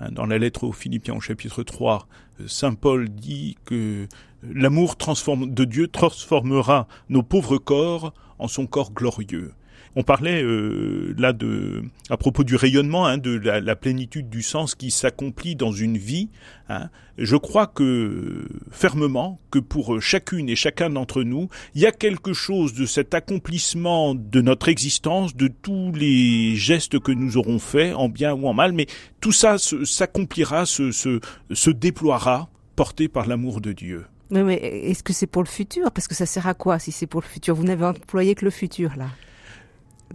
Hein, 0.00 0.10
Dans 0.12 0.26
la 0.26 0.38
lettre 0.38 0.64
aux 0.64 0.72
Philippiens 0.72 1.14
au 1.14 1.20
chapitre 1.20 1.62
3, 1.62 2.06
Saint 2.46 2.74
Paul 2.74 3.08
dit 3.08 3.56
que 3.64 4.08
l'amour 4.42 4.96
transforme, 4.96 5.52
de 5.52 5.64
Dieu 5.64 5.88
transformera 5.88 6.88
nos 7.08 7.22
pauvres 7.22 7.58
corps 7.58 8.14
en 8.38 8.48
son 8.48 8.66
corps 8.66 8.92
glorieux. 8.92 9.52
On 9.96 10.04
parlait 10.04 10.42
euh, 10.42 11.14
là 11.18 11.32
de, 11.32 11.82
à 12.10 12.16
propos 12.16 12.44
du 12.44 12.54
rayonnement, 12.54 13.06
hein, 13.06 13.18
de 13.18 13.32
la, 13.32 13.76
plénitude 13.76 14.30
du 14.30 14.42
sens 14.42 14.76
qui 14.76 14.90
s'accomplit 14.90 15.56
dans 15.56 15.72
une 15.72 15.98
vie. 15.98 16.28
hein. 16.68 16.90
Je 17.18 17.36
crois 17.36 17.66
que 17.66 18.46
fermement 18.70 19.40
que 19.50 19.58
pour 19.58 20.00
chacune 20.00 20.48
et 20.48 20.56
chacun 20.56 20.90
d'entre 20.90 21.22
nous, 21.22 21.48
il 21.74 21.82
y 21.82 21.86
a 21.86 21.92
quelque 21.92 22.32
chose 22.32 22.72
de 22.72 22.86
cet 22.86 23.14
accomplissement 23.14 24.14
de 24.14 24.40
notre 24.40 24.68
existence, 24.68 25.34
de 25.34 25.48
tous 25.48 25.92
les 25.92 26.54
gestes 26.54 27.00
que 27.00 27.12
nous 27.12 27.36
aurons 27.36 27.58
faits, 27.58 27.94
en 27.94 28.08
bien 28.08 28.32
ou 28.32 28.46
en 28.46 28.54
mal, 28.54 28.72
mais 28.72 28.86
tout 29.20 29.32
ça 29.32 29.56
s'accomplira, 29.58 30.66
se, 30.66 30.92
se, 30.92 31.70
déploiera, 31.70 32.48
porté 32.76 33.08
par 33.08 33.26
l'amour 33.26 33.60
de 33.60 33.72
Dieu. 33.72 34.06
Oui, 34.30 34.42
mais 34.44 34.54
est-ce 34.54 35.02
que 35.02 35.12
c'est 35.12 35.26
pour 35.26 35.42
le 35.42 35.48
futur? 35.48 35.90
Parce 35.90 36.06
que 36.06 36.14
ça 36.14 36.26
sert 36.26 36.46
à 36.46 36.54
quoi 36.54 36.78
si 36.78 36.92
c'est 36.92 37.06
pour 37.06 37.20
le 37.20 37.26
futur? 37.26 37.56
Vous 37.56 37.64
n'avez 37.64 37.84
employé 37.84 38.36
que 38.36 38.44
le 38.44 38.50
futur 38.50 38.96
là. 38.96 39.08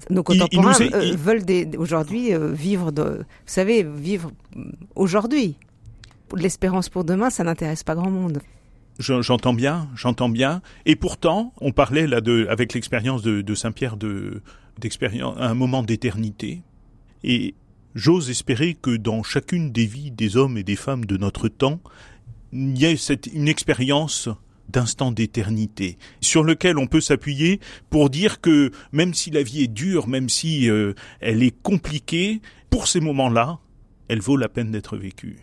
Nos 0.09 0.23
Il- 0.29 0.35
il 0.35 0.39
contemporains 0.41 0.71
nous 0.73 0.81
est- 0.81 0.93
euh, 0.95 1.05
il- 1.05 1.17
veulent 1.17 1.43
aujourd'hui 1.77 2.33
euh, 2.33 2.51
vivre, 2.51 2.91
de, 2.91 3.03
vous 3.03 3.23
savez, 3.45 3.83
vivre 3.83 4.31
aujourd'hui. 4.95 5.57
L'espérance 6.35 6.89
pour 6.89 7.03
demain, 7.05 7.29
ça 7.29 7.43
n'intéresse 7.43 7.83
pas 7.83 7.95
grand 7.95 8.09
monde. 8.11 8.41
J'entends 8.99 9.53
bien, 9.53 9.89
j'entends 9.95 10.29
bien. 10.29 10.61
Et 10.85 10.95
pourtant, 10.95 11.53
on 11.59 11.71
parlait 11.71 12.07
là 12.07 12.21
de, 12.21 12.47
avec 12.49 12.73
l'expérience 12.73 13.21
de, 13.21 13.55
Saint-Pierre 13.55 13.97
de, 13.97 14.41
d'expérience, 14.79 15.35
un 15.37 15.53
moment 15.53 15.83
d'éternité. 15.83 16.61
Et 17.23 17.55
j'ose 17.93 18.29
espérer 18.29 18.73
que 18.73 18.95
dans 18.95 19.21
chacune 19.21 19.71
des 19.71 19.85
vies 19.85 20.11
des 20.11 20.37
hommes 20.37 20.57
et 20.57 20.63
des 20.63 20.77
femmes 20.77 21.05
de 21.05 21.17
notre 21.17 21.47
temps, 21.49 21.79
il 22.53 22.77
y 22.79 22.85
a 22.85 22.95
cette, 22.95 23.27
une 23.27 23.49
expérience 23.49 24.29
d'instant 24.69 25.11
d'éternité 25.11 25.97
sur 26.21 26.43
lequel 26.43 26.77
on 26.77 26.87
peut 26.87 27.01
s'appuyer 27.01 27.59
pour 27.89 28.09
dire 28.09 28.41
que 28.41 28.71
même 28.91 29.13
si 29.13 29.31
la 29.31 29.43
vie 29.43 29.63
est 29.63 29.67
dure, 29.67 30.07
même 30.07 30.29
si 30.29 30.69
euh, 30.69 30.93
elle 31.19 31.43
est 31.43 31.55
compliquée, 31.61 32.41
pour 32.69 32.87
ces 32.87 32.99
moments-là, 32.99 33.59
elle 34.07 34.21
vaut 34.21 34.37
la 34.37 34.49
peine 34.49 34.71
d'être 34.71 34.97
vécue. 34.97 35.37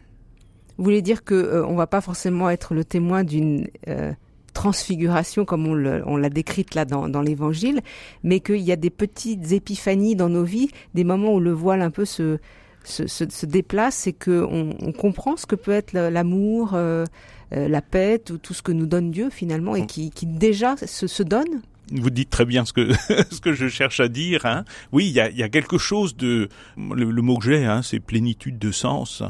Vous 0.79 0.85
voulez 0.85 1.03
dire 1.03 1.25
que 1.25 1.35
euh, 1.35 1.67
on 1.67 1.75
va 1.75 1.87
pas 1.87 2.01
forcément 2.01 2.51
être 2.51 2.75
le 2.75 2.85
témoin 2.85 3.25
d'une 3.25 3.69
euh, 3.89 4.13
transfiguration 4.53 5.45
comme 5.45 5.67
on 5.67 6.17
l'a 6.17 6.29
décrite 6.29 6.75
là 6.75 6.85
dans, 6.85 7.09
dans 7.09 7.23
l'Évangile, 7.23 7.81
mais 8.23 8.41
qu'il 8.41 8.61
y 8.61 8.73
a 8.73 8.77
des 8.77 8.91
petites 8.91 9.53
épiphanies 9.53 10.17
dans 10.17 10.29
nos 10.29 10.45
vies, 10.45 10.69
des 10.95 11.05
moments 11.05 11.35
où 11.35 11.41
le 11.41 11.53
voile 11.53 11.81
un 11.81 11.91
peu 11.91 12.05
se, 12.05 12.39
se, 12.85 13.07
se, 13.07 13.47
déplace 13.47 14.07
et 14.07 14.13
qu'on 14.13 14.75
on 14.81 14.93
comprend 14.93 15.37
ce 15.37 15.47
que 15.47 15.57
peut 15.57 15.73
être 15.73 15.93
l'amour, 15.93 16.73
euh, 16.75 17.05
la 17.51 17.83
paix, 17.83 18.19
tout, 18.19 18.39
tout, 18.39 18.55
ce 18.55 18.63
que 18.63 18.73
nous 18.73 18.87
donne 18.87 19.11
Dieu 19.11 19.31
finalement 19.31 19.77
et 19.77 19.87
qui, 19.87 20.11
qui 20.11 20.27
déjà 20.27 20.77
se, 20.77 21.07
se 21.07 21.23
donne 21.23 21.63
vous 21.91 22.11
dites 22.11 22.31
très 22.31 22.47
bien 22.47 22.65
ce 22.65 22.73
que 22.73 22.93
ce 23.31 23.41
que 23.41 23.53
je 23.53 23.69
cherche 23.69 24.01
à 24.01 24.09
dire. 24.09 24.47
Hein. 24.47 24.65
Oui, 24.93 25.07
il 25.09 25.13
y 25.13 25.21
a, 25.21 25.31
y 25.31 25.43
a, 25.43 25.49
quelque 25.49 25.79
chose 25.79 26.17
de 26.17 26.49
le, 26.77 27.23
mot 27.23 27.37
que 27.37 27.45
j'ai, 27.45 27.67
hein, 27.67 27.83
c'est 27.83 28.01
plénitude 28.01 28.59
de 28.59 28.71
sens 28.71 29.23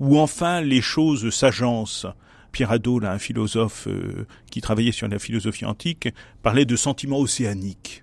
ou 0.00 0.18
enfin 0.18 0.60
les 0.60 0.80
choses 0.80 1.30
s'agencent. 1.30 2.06
Pierre 2.52 2.72
Hadot, 2.72 3.04
un 3.04 3.18
philosophe 3.18 3.86
euh, 3.86 4.26
qui 4.50 4.60
travaillait 4.60 4.90
sur 4.90 5.06
la 5.06 5.20
philosophie 5.20 5.66
antique, 5.66 6.08
parlait 6.42 6.64
de 6.64 6.74
sentiments 6.74 7.20
océaniques. 7.20 8.02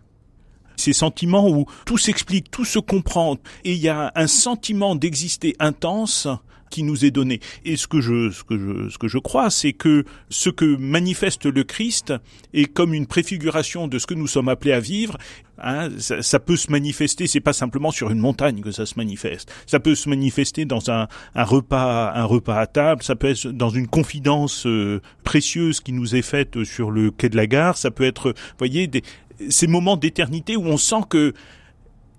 Ces 0.77 0.93
sentiments 0.93 1.49
où 1.49 1.65
tout 1.85 1.97
s'explique, 1.97 2.49
tout 2.49 2.65
se 2.65 2.79
comprend, 2.79 3.37
et 3.63 3.73
il 3.73 3.79
y 3.79 3.89
a 3.89 4.11
un 4.15 4.27
sentiment 4.27 4.95
d'exister 4.95 5.55
intense 5.59 6.27
qui 6.69 6.83
nous 6.83 7.05
est 7.05 7.11
donné. 7.11 7.39
Et 7.65 7.77
ce 7.77 7.87
que 7.87 8.01
je, 8.01 8.29
ce 8.31 8.43
que 8.43 8.57
je, 8.57 8.89
ce 8.89 8.97
que 8.97 9.07
je 9.07 9.17
crois, 9.17 9.49
c'est 9.49 9.73
que 9.73 10.05
ce 10.29 10.49
que 10.49 10.65
manifeste 10.77 11.45
le 11.45 11.63
Christ 11.63 12.13
est 12.53 12.65
comme 12.65 12.93
une 12.93 13.07
préfiguration 13.07 13.87
de 13.87 13.99
ce 13.99 14.07
que 14.07 14.13
nous 14.13 14.27
sommes 14.27 14.49
appelés 14.49 14.73
à 14.73 14.79
vivre. 14.79 15.17
Hein, 15.59 15.89
ça, 15.97 16.39
peut 16.39 16.55
se 16.55 16.71
manifester, 16.71 17.25
c'est 17.25 17.39
pas 17.39 17.53
simplement 17.53 17.89
sur 17.89 18.11
une 18.11 18.19
montagne 18.19 18.61
que 18.61 18.71
ça 18.71 18.85
se 18.85 18.93
manifeste. 18.95 19.51
Ça 19.65 19.79
peut 19.79 19.95
se 19.95 20.07
manifester 20.07 20.65
dans 20.65 20.91
un, 20.91 21.07
un 21.33 21.43
repas, 21.43 22.13
un 22.13 22.25
repas 22.25 22.59
à 22.59 22.67
table. 22.67 23.01
Ça 23.01 23.15
peut 23.15 23.29
être 23.29 23.47
dans 23.47 23.69
une 23.69 23.87
confidence 23.87 24.67
euh, 24.67 25.01
précieuse 25.23 25.79
qui 25.79 25.93
nous 25.93 26.15
est 26.15 26.21
faite 26.21 26.63
sur 26.63 26.91
le 26.91 27.09
quai 27.09 27.29
de 27.29 27.35
la 27.35 27.47
gare. 27.47 27.77
Ça 27.77 27.89
peut 27.89 28.03
être, 28.03 28.35
voyez, 28.59 28.85
des, 28.85 29.01
ces 29.49 29.67
moments 29.67 29.97
d'éternité 29.97 30.55
où 30.55 30.65
on 30.65 30.77
sent 30.77 31.01
que 31.09 31.33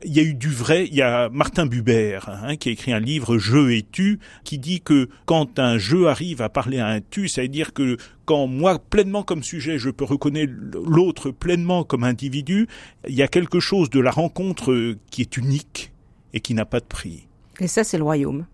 il 0.05 0.17
y 0.17 0.21
a 0.21 0.23
eu 0.23 0.35
du 0.35 0.49
vrai. 0.49 0.87
Il 0.87 0.95
y 0.95 1.03
a 1.03 1.29
Martin 1.29 1.67
Buber 1.67 2.21
hein, 2.27 2.57
qui 2.57 2.69
a 2.69 2.73
écrit 2.73 2.93
un 2.93 3.01
livre 3.01 3.39
"Je 3.39 3.71
et 3.71 3.83
tu" 3.83 4.21
qui 4.45 4.59
dit 4.59 4.81
que 4.81 5.09
quand 5.27 5.59
un 5.59 5.79
jeu 5.79 6.09
arrive 6.09 6.41
à 6.43 6.49
parler 6.49 6.79
à 6.79 6.87
un 6.87 7.01
tu, 7.01 7.29
ça 7.29 7.43
veut 7.43 7.49
dire 7.49 7.73
que 7.73 7.97
quand 8.25 8.47
moi 8.47 8.79
pleinement 8.79 9.23
comme 9.23 9.43
sujet, 9.43 9.79
je 9.79 9.91
peux 9.91 10.05
reconnaître 10.05 10.53
l'autre 10.87 11.31
pleinement 11.31 11.85
comme 11.85 12.05
individu, 12.05 12.69
il 13.09 13.15
y 13.15 13.23
a 13.23 13.29
quelque 13.29 13.61
chose 13.61 13.91
de 13.91 14.01
la 14.01 14.11
rencontre 14.11 14.97
qui 15.11 15.23
est 15.23 15.37
unique 15.37 15.93
et 16.33 16.41
qui 16.41 16.55
n'a 16.55 16.65
pas 16.65 16.81
de 16.81 16.85
prix. 16.85 17.27
Et 17.61 17.67
ça, 17.67 17.83
c'est 17.83 17.99
le 17.99 18.05
royaume. 18.05 18.47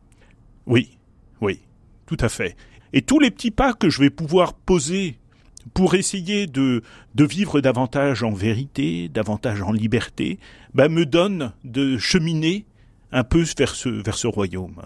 Oui, 0.66 0.96
oui, 1.40 1.60
tout 2.06 2.16
à 2.20 2.28
fait. 2.28 2.56
Et 2.92 3.02
tous 3.02 3.18
les 3.18 3.30
petits 3.30 3.50
pas 3.50 3.74
que 3.74 3.90
je 3.90 4.00
vais 4.00 4.10
pouvoir 4.10 4.54
poser 4.54 5.18
pour 5.72 5.94
essayer 5.94 6.46
de, 6.46 6.82
de 7.14 7.24
vivre 7.24 7.60
davantage 7.60 8.22
en 8.22 8.32
vérité, 8.32 9.08
davantage 9.08 9.62
en 9.62 9.72
liberté, 9.72 10.38
bah, 10.74 10.88
me 10.88 11.06
donne 11.06 11.52
de 11.64 11.96
cheminer 11.96 12.66
un 13.12 13.24
peu 13.24 13.44
vers 13.56 13.74
ce, 13.74 13.88
vers 13.88 14.16
ce 14.16 14.26
royaume. 14.26 14.82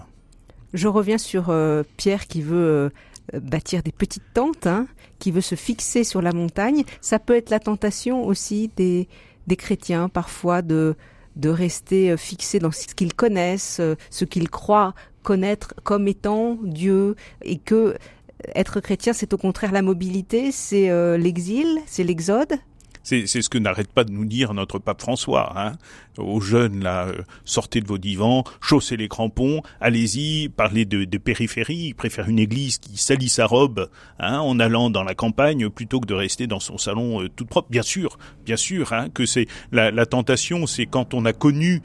Je 0.75 0.87
reviens 0.87 1.19
sur 1.19 1.49
euh, 1.49 1.83
Pierre 1.97 2.27
qui 2.27 2.43
veut 2.43 2.91
euh, 3.35 3.41
bâtir 3.41 3.83
des 3.83 3.93
petites 3.93 4.35
tentes, 4.35 4.67
hein, 4.67 4.87
qui 5.19 5.31
veut 5.31 5.41
se 5.41 5.55
fixer 5.55 6.05
sur 6.05 6.23
la 6.23 6.33
montagne. 6.33 6.85
Ça 7.01 7.19
peut 7.19 7.35
être 7.35 7.51
la 7.51 7.59
tentation 7.59 8.25
aussi 8.25 8.71
des, 8.77 9.09
des 9.47 9.57
chrétiens 9.57 10.09
parfois 10.09 10.61
de, 10.63 10.95
de 11.37 11.49
rester 11.49 12.11
euh, 12.11 12.17
fixés 12.17 12.59
dans 12.59 12.71
ce 12.71 12.87
qu'ils 12.95 13.15
connaissent, 13.15 13.81
ce 14.11 14.25
qu'ils 14.25 14.51
croient 14.51 14.95
connaître 15.23 15.75
comme 15.83 16.09
étant 16.09 16.57
Dieu, 16.63 17.17
et 17.43 17.59
que 17.59 17.97
être 18.55 18.81
chrétien, 18.81 19.13
c'est 19.13 19.33
au 19.33 19.39
contraire 19.39 19.73
la 19.73 19.83
mobilité, 19.83 20.53
c'est 20.53 20.91
euh, 20.91 21.17
l'exil, 21.17 21.81
c'est 21.87 22.05
l'exode. 22.05 22.55
C'est, 23.05 23.27
ce 23.27 23.49
que 23.49 23.57
n'arrête 23.57 23.91
pas 23.91 24.05
de 24.05 24.13
nous 24.13 24.27
dire 24.27 24.53
notre 24.53 24.79
pape 24.79 25.01
François. 25.01 25.59
Hein. 25.59 25.73
Aux 26.19 26.43
jeunes, 26.43 26.83
là, 26.83 27.07
euh, 27.07 27.23
sortez 27.47 27.81
de 27.81 27.87
vos 27.87 27.97
divans, 27.97 28.45
chaussez 28.61 28.99
les 28.99 29.09
crampons, 29.09 29.63
allez-y, 29.81 30.51
parlez 30.51 30.85
de, 30.85 31.17
périphérie. 31.17 31.95
Préfère 31.95 32.29
une 32.29 32.39
église 32.39 32.77
qui 32.77 32.99
salit 32.99 33.31
sa 33.31 33.47
robe 33.47 33.89
hein, 34.19 34.41
en 34.41 34.61
allant 34.61 34.91
dans 34.91 35.05
la 35.05 35.15
campagne 35.15 35.71
plutôt 35.71 36.01
que 36.01 36.07
de 36.07 36.13
rester 36.13 36.47
dans 36.47 36.61
son 36.61 36.77
salon 36.77 37.23
euh, 37.23 37.31
toute 37.35 37.49
propre. 37.49 37.71
Bien 37.71 37.81
sûr, 37.81 38.19
bien 38.45 38.57
sûr, 38.59 38.93
hein, 38.93 39.09
que 39.09 39.25
c'est 39.25 39.47
la, 39.73 39.91
la 39.91 40.05
tentation, 40.05 40.67
c'est 40.67 40.85
quand 40.85 41.15
on 41.15 41.25
a 41.25 41.33
connu 41.33 41.81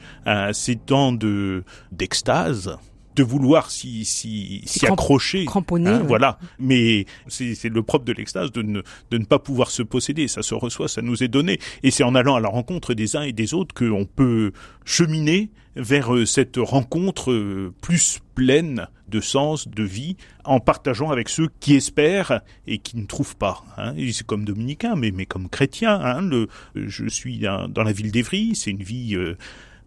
ces 0.52 0.76
temps 0.76 1.14
de 1.14 1.64
d'extase 1.94 2.78
de 3.16 3.24
vouloir 3.24 3.72
s'y 3.72 4.06
si, 4.06 4.62
si, 4.66 4.86
accrocher. 4.86 5.46
Cramponner. 5.46 5.90
Hein, 5.90 6.04
voilà. 6.08 6.40
Mais 6.60 7.06
c'est 7.28 7.70
le 7.70 7.84
propre 7.84 8.06
de 8.06 8.14
l'extase 8.14 8.52
de 8.52 8.62
ne, 8.62 8.82
de 9.12 9.18
ne 9.18 9.26
pas 9.26 9.40
pouvoir 9.40 9.72
se 9.72 9.84
posséder. 9.84 10.28
Ça 10.28 10.42
se 10.44 10.56
reçoit, 10.56 10.88
ça 10.88 11.02
nous 11.02 11.24
est 11.24 11.28
donné. 11.28 11.60
Et 11.84 11.92
c'est 11.92 12.04
en 12.04 12.16
allant 12.16 12.36
à 12.36 12.40
la 12.40 12.50
rencontre 12.50 12.94
des 12.94 13.16
uns 13.16 13.24
et 13.24 13.34
des 13.34 13.54
autres 13.54 13.74
qu'on 13.74 14.06
peut 14.06 14.52
cheminer 14.86 15.50
vers 15.76 16.14
euh, 16.14 16.26
cette 16.26 16.58
rencontre 16.58 17.32
euh, 17.32 17.74
plus 17.82 18.20
pleine 18.36 18.88
de 19.08 19.20
sens, 19.20 19.68
de 19.68 19.84
vie, 19.84 20.18
en 20.44 20.60
partageant 20.60 21.12
avec 21.12 21.30
ceux 21.30 21.48
qui 21.60 21.76
espèrent 21.76 22.42
et 22.68 22.80
qui 22.80 22.98
ne 22.98 23.06
trouvent 23.06 23.36
pas. 23.36 23.64
Hein. 23.78 23.94
C'est 24.12 24.26
comme 24.26 24.46
dominicain, 24.46 24.96
mais, 24.96 25.12
mais 25.12 25.26
comme 25.26 25.50
chrétien. 25.50 26.00
Hein. 26.02 26.22
Le, 26.22 26.48
je 26.76 27.08
suis 27.08 27.40
dans 27.40 27.84
la 27.84 27.92
ville 27.92 28.12
d'Evry, 28.12 28.56
c'est 28.56 28.72
une 28.72 28.84
vie... 28.84 29.16
Euh, 29.16 29.38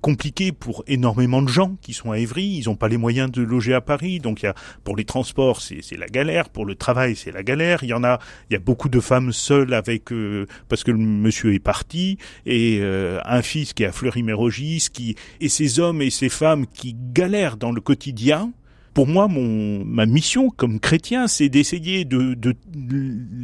compliqué 0.07 0.53
pour 0.53 0.85
énormément 0.87 1.42
de 1.42 1.49
gens 1.49 1.75
qui 1.83 1.92
sont 1.92 2.12
à 2.12 2.19
Évry. 2.21 2.45
Ils 2.45 2.66
n'ont 2.66 2.77
pas 2.77 2.87
les 2.87 2.97
moyens 2.97 3.29
de 3.29 3.42
loger 3.42 3.75
à 3.75 3.81
Paris. 3.81 4.21
Donc, 4.21 4.40
il 4.40 4.47
y 4.47 4.49
a, 4.49 4.55
pour 4.85 4.95
les 4.95 5.05
transports, 5.05 5.61
c'est, 5.61 5.83
la 5.99 6.07
galère. 6.07 6.49
Pour 6.49 6.64
le 6.64 6.77
travail, 6.77 7.16
c'est 7.16 7.33
la 7.33 7.42
galère. 7.42 7.83
Il 7.83 7.88
y 7.88 7.92
en 7.92 8.05
a, 8.05 8.21
il 8.49 8.53
y 8.53 8.57
a 8.57 8.61
beaucoup 8.61 8.88
de 8.88 9.01
femmes 9.01 9.33
seules 9.33 9.75
avec, 9.75 10.12
euh, 10.12 10.47
parce 10.69 10.85
que 10.85 10.92
le 10.92 10.99
monsieur 10.99 11.55
est 11.55 11.59
parti 11.59 12.19
et 12.47 12.79
euh, 12.83 13.19
un 13.25 13.42
fils 13.42 13.73
qui 13.73 13.83
est 13.83 13.87
à 13.87 13.90
Fleury-Mérogis, 13.90 14.90
qui, 14.92 15.16
et 15.40 15.49
ces 15.49 15.81
hommes 15.81 16.01
et 16.01 16.11
ces 16.11 16.29
femmes 16.29 16.69
qui 16.69 16.95
galèrent 17.12 17.57
dans 17.57 17.73
le 17.73 17.81
quotidien 17.81 18.53
pour 18.95 19.07
moi, 19.07 19.29
mon, 19.29 19.85
ma 19.85 20.07
mission 20.07 20.49
comme 20.49 20.81
chrétien, 20.81 21.27
c'est 21.27 21.51
d'essayer 21.51 22.07
de, 22.07 22.33
de, 22.33 22.55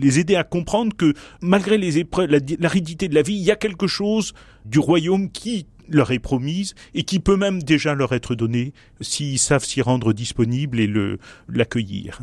les 0.01 0.19
aider 0.19 0.35
à 0.35 0.45
comprendre 0.45 0.97
que 0.97 1.13
malgré 1.43 1.77
les 1.77 1.99
épreuves, 1.99 2.31
l'aridité 2.59 3.07
de 3.07 3.15
la 3.15 3.21
vie, 3.21 3.35
il 3.35 3.43
y 3.43 3.51
a 3.51 3.57
quelque 3.57 3.87
chose 3.87 4.33
du 4.65 4.79
royaume 4.79 5.31
qui 5.31 5.67
leur 5.97 6.11
est 6.13 6.19
promise 6.19 6.75
et 6.95 7.05
qui 7.05 7.21
peut 7.21 7.37
même 7.37 7.63
déjà 7.63 7.95
leur 7.95 8.13
être 8.13 8.35
donnée 8.35 8.73
s'ils 9.01 9.39
savent 9.39 9.65
s'y 9.65 9.83
rendre 9.83 10.13
disponible 10.13 10.81
et 10.81 10.87
le 10.87 11.19
l'accueillir. 11.49 12.21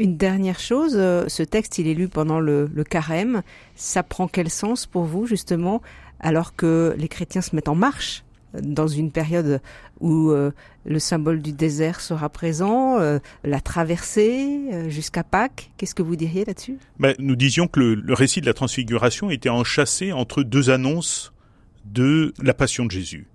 Une 0.00 0.16
dernière 0.16 0.58
chose, 0.58 0.94
euh, 0.96 1.26
ce 1.28 1.42
texte, 1.42 1.76
il 1.76 1.86
est 1.86 1.92
lu 1.92 2.08
pendant 2.08 2.40
le, 2.40 2.70
le 2.72 2.84
carême. 2.84 3.42
Ça 3.74 4.02
prend 4.02 4.28
quel 4.28 4.48
sens 4.48 4.86
pour 4.86 5.04
vous, 5.04 5.26
justement, 5.26 5.82
alors 6.20 6.56
que 6.56 6.94
les 6.96 7.06
chrétiens 7.06 7.42
se 7.42 7.54
mettent 7.54 7.68
en 7.68 7.74
marche 7.74 8.24
dans 8.62 8.88
une 8.88 9.12
période 9.12 9.60
où 10.00 10.30
euh, 10.30 10.52
le 10.86 10.98
symbole 10.98 11.42
du 11.42 11.52
désert 11.52 12.00
sera 12.00 12.30
présent, 12.30 12.98
euh, 12.98 13.18
la 13.44 13.60
traversée 13.60 14.88
jusqu'à 14.88 15.22
Pâques? 15.22 15.70
Qu'est-ce 15.76 15.94
que 15.94 16.02
vous 16.02 16.16
diriez 16.16 16.46
là-dessus? 16.46 16.78
Ben, 16.98 17.14
Nous 17.18 17.36
disions 17.36 17.68
que 17.68 17.80
le, 17.80 17.94
le, 17.94 18.14
récit 18.14 18.40
de 18.40 18.46
la 18.46 18.54
transfiguration 18.54 19.28
était 19.28 19.50
enchâssé 19.50 20.12
entre 20.12 20.42
deux 20.42 20.70
annonces 20.70 21.30
de 21.92 22.32
la 22.42 22.54
passion 22.54 22.86
de 22.86 22.90
Jésus. 22.90 23.26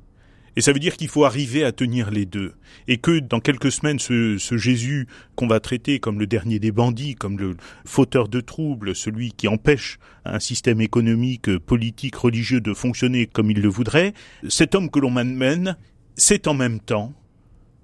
Et 0.57 0.61
ça 0.61 0.71
veut 0.71 0.79
dire 0.79 0.95
qu'il 0.95 1.09
faut 1.09 1.25
arriver 1.25 1.65
à 1.65 1.73
tenir 1.73 2.11
les 2.11 2.25
deux. 2.25 2.53
Et 2.87 2.97
que 2.97 3.19
dans 3.19 3.41
quelques 3.41 3.71
semaines, 3.71 3.99
ce, 3.99 4.37
Jésus 4.57 5.07
qu'on 5.35 5.47
va 5.47 5.59
traiter 5.59 5.99
comme 5.99 6.17
le 6.17 6.27
dernier 6.27 6.59
des 6.59 6.71
bandits, 6.71 7.15
comme 7.15 7.37
le 7.37 7.57
fauteur 7.85 8.29
de 8.29 8.39
troubles, 8.39 8.95
celui 8.95 9.33
qui 9.33 9.49
empêche 9.49 9.99
un 10.23 10.39
système 10.39 10.79
économique, 10.79 11.57
politique, 11.57 12.15
religieux 12.15 12.61
de 12.61 12.73
fonctionner 12.73 13.25
comme 13.25 13.51
il 13.51 13.61
le 13.61 13.67
voudrait, 13.67 14.13
cet 14.47 14.75
homme 14.75 14.89
que 14.89 14.99
l'on 14.99 15.11
mène, 15.11 15.75
c'est 16.15 16.47
en 16.47 16.53
même 16.53 16.79
temps 16.79 17.13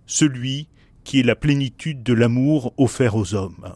celui 0.06 0.68
qui 1.04 1.20
est 1.20 1.24
la 1.24 1.36
plénitude 1.36 2.04
de 2.04 2.14
l'amour 2.14 2.74
offert 2.78 3.16
aux 3.16 3.34
hommes 3.34 3.76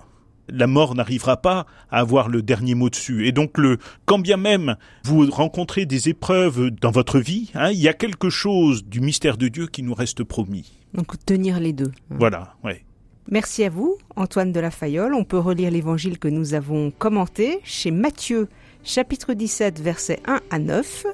la 0.49 0.67
mort 0.67 0.95
n'arrivera 0.95 1.37
pas 1.37 1.65
à 1.91 1.99
avoir 1.99 2.29
le 2.29 2.41
dernier 2.41 2.75
mot 2.75 2.89
dessus. 2.89 3.27
Et 3.27 3.31
donc, 3.31 3.57
le, 3.57 3.77
quand 4.05 4.19
bien 4.19 4.37
même 4.37 4.75
vous 5.03 5.29
rencontrez 5.29 5.85
des 5.85 6.09
épreuves 6.09 6.69
dans 6.69 6.91
votre 6.91 7.19
vie, 7.19 7.51
hein, 7.55 7.71
il 7.71 7.79
y 7.79 7.87
a 7.87 7.93
quelque 7.93 8.29
chose 8.29 8.85
du 8.85 9.01
mystère 9.01 9.37
de 9.37 9.47
Dieu 9.47 9.67
qui 9.67 9.83
nous 9.83 9.93
reste 9.93 10.23
promis. 10.23 10.73
Donc, 10.93 11.13
tenir 11.25 11.59
les 11.59 11.73
deux. 11.73 11.91
Voilà, 12.09 12.55
ouais. 12.63 12.83
Merci 13.29 13.63
à 13.63 13.69
vous, 13.69 13.97
Antoine 14.15 14.51
de 14.51 14.59
la 14.59 14.69
Fayole. 14.69 15.15
On 15.15 15.23
peut 15.23 15.39
relire 15.39 15.71
l'évangile 15.71 16.19
que 16.19 16.27
nous 16.27 16.53
avons 16.53 16.91
commenté 16.91 17.59
chez 17.63 17.89
Matthieu, 17.89 18.47
chapitre 18.83 19.33
17, 19.33 19.81
versets 19.81 20.19
1 20.27 20.41
à 20.51 20.59
9. 20.59 21.07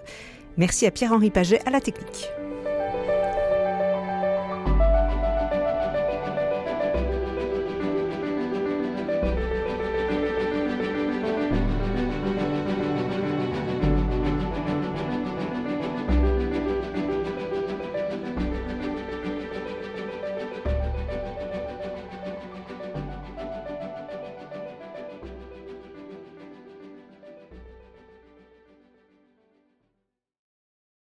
Merci 0.57 0.85
à 0.85 0.91
Pierre-Henri 0.91 1.29
Paget 1.29 1.61
à 1.65 1.71
la 1.71 1.79
technique. 1.79 2.29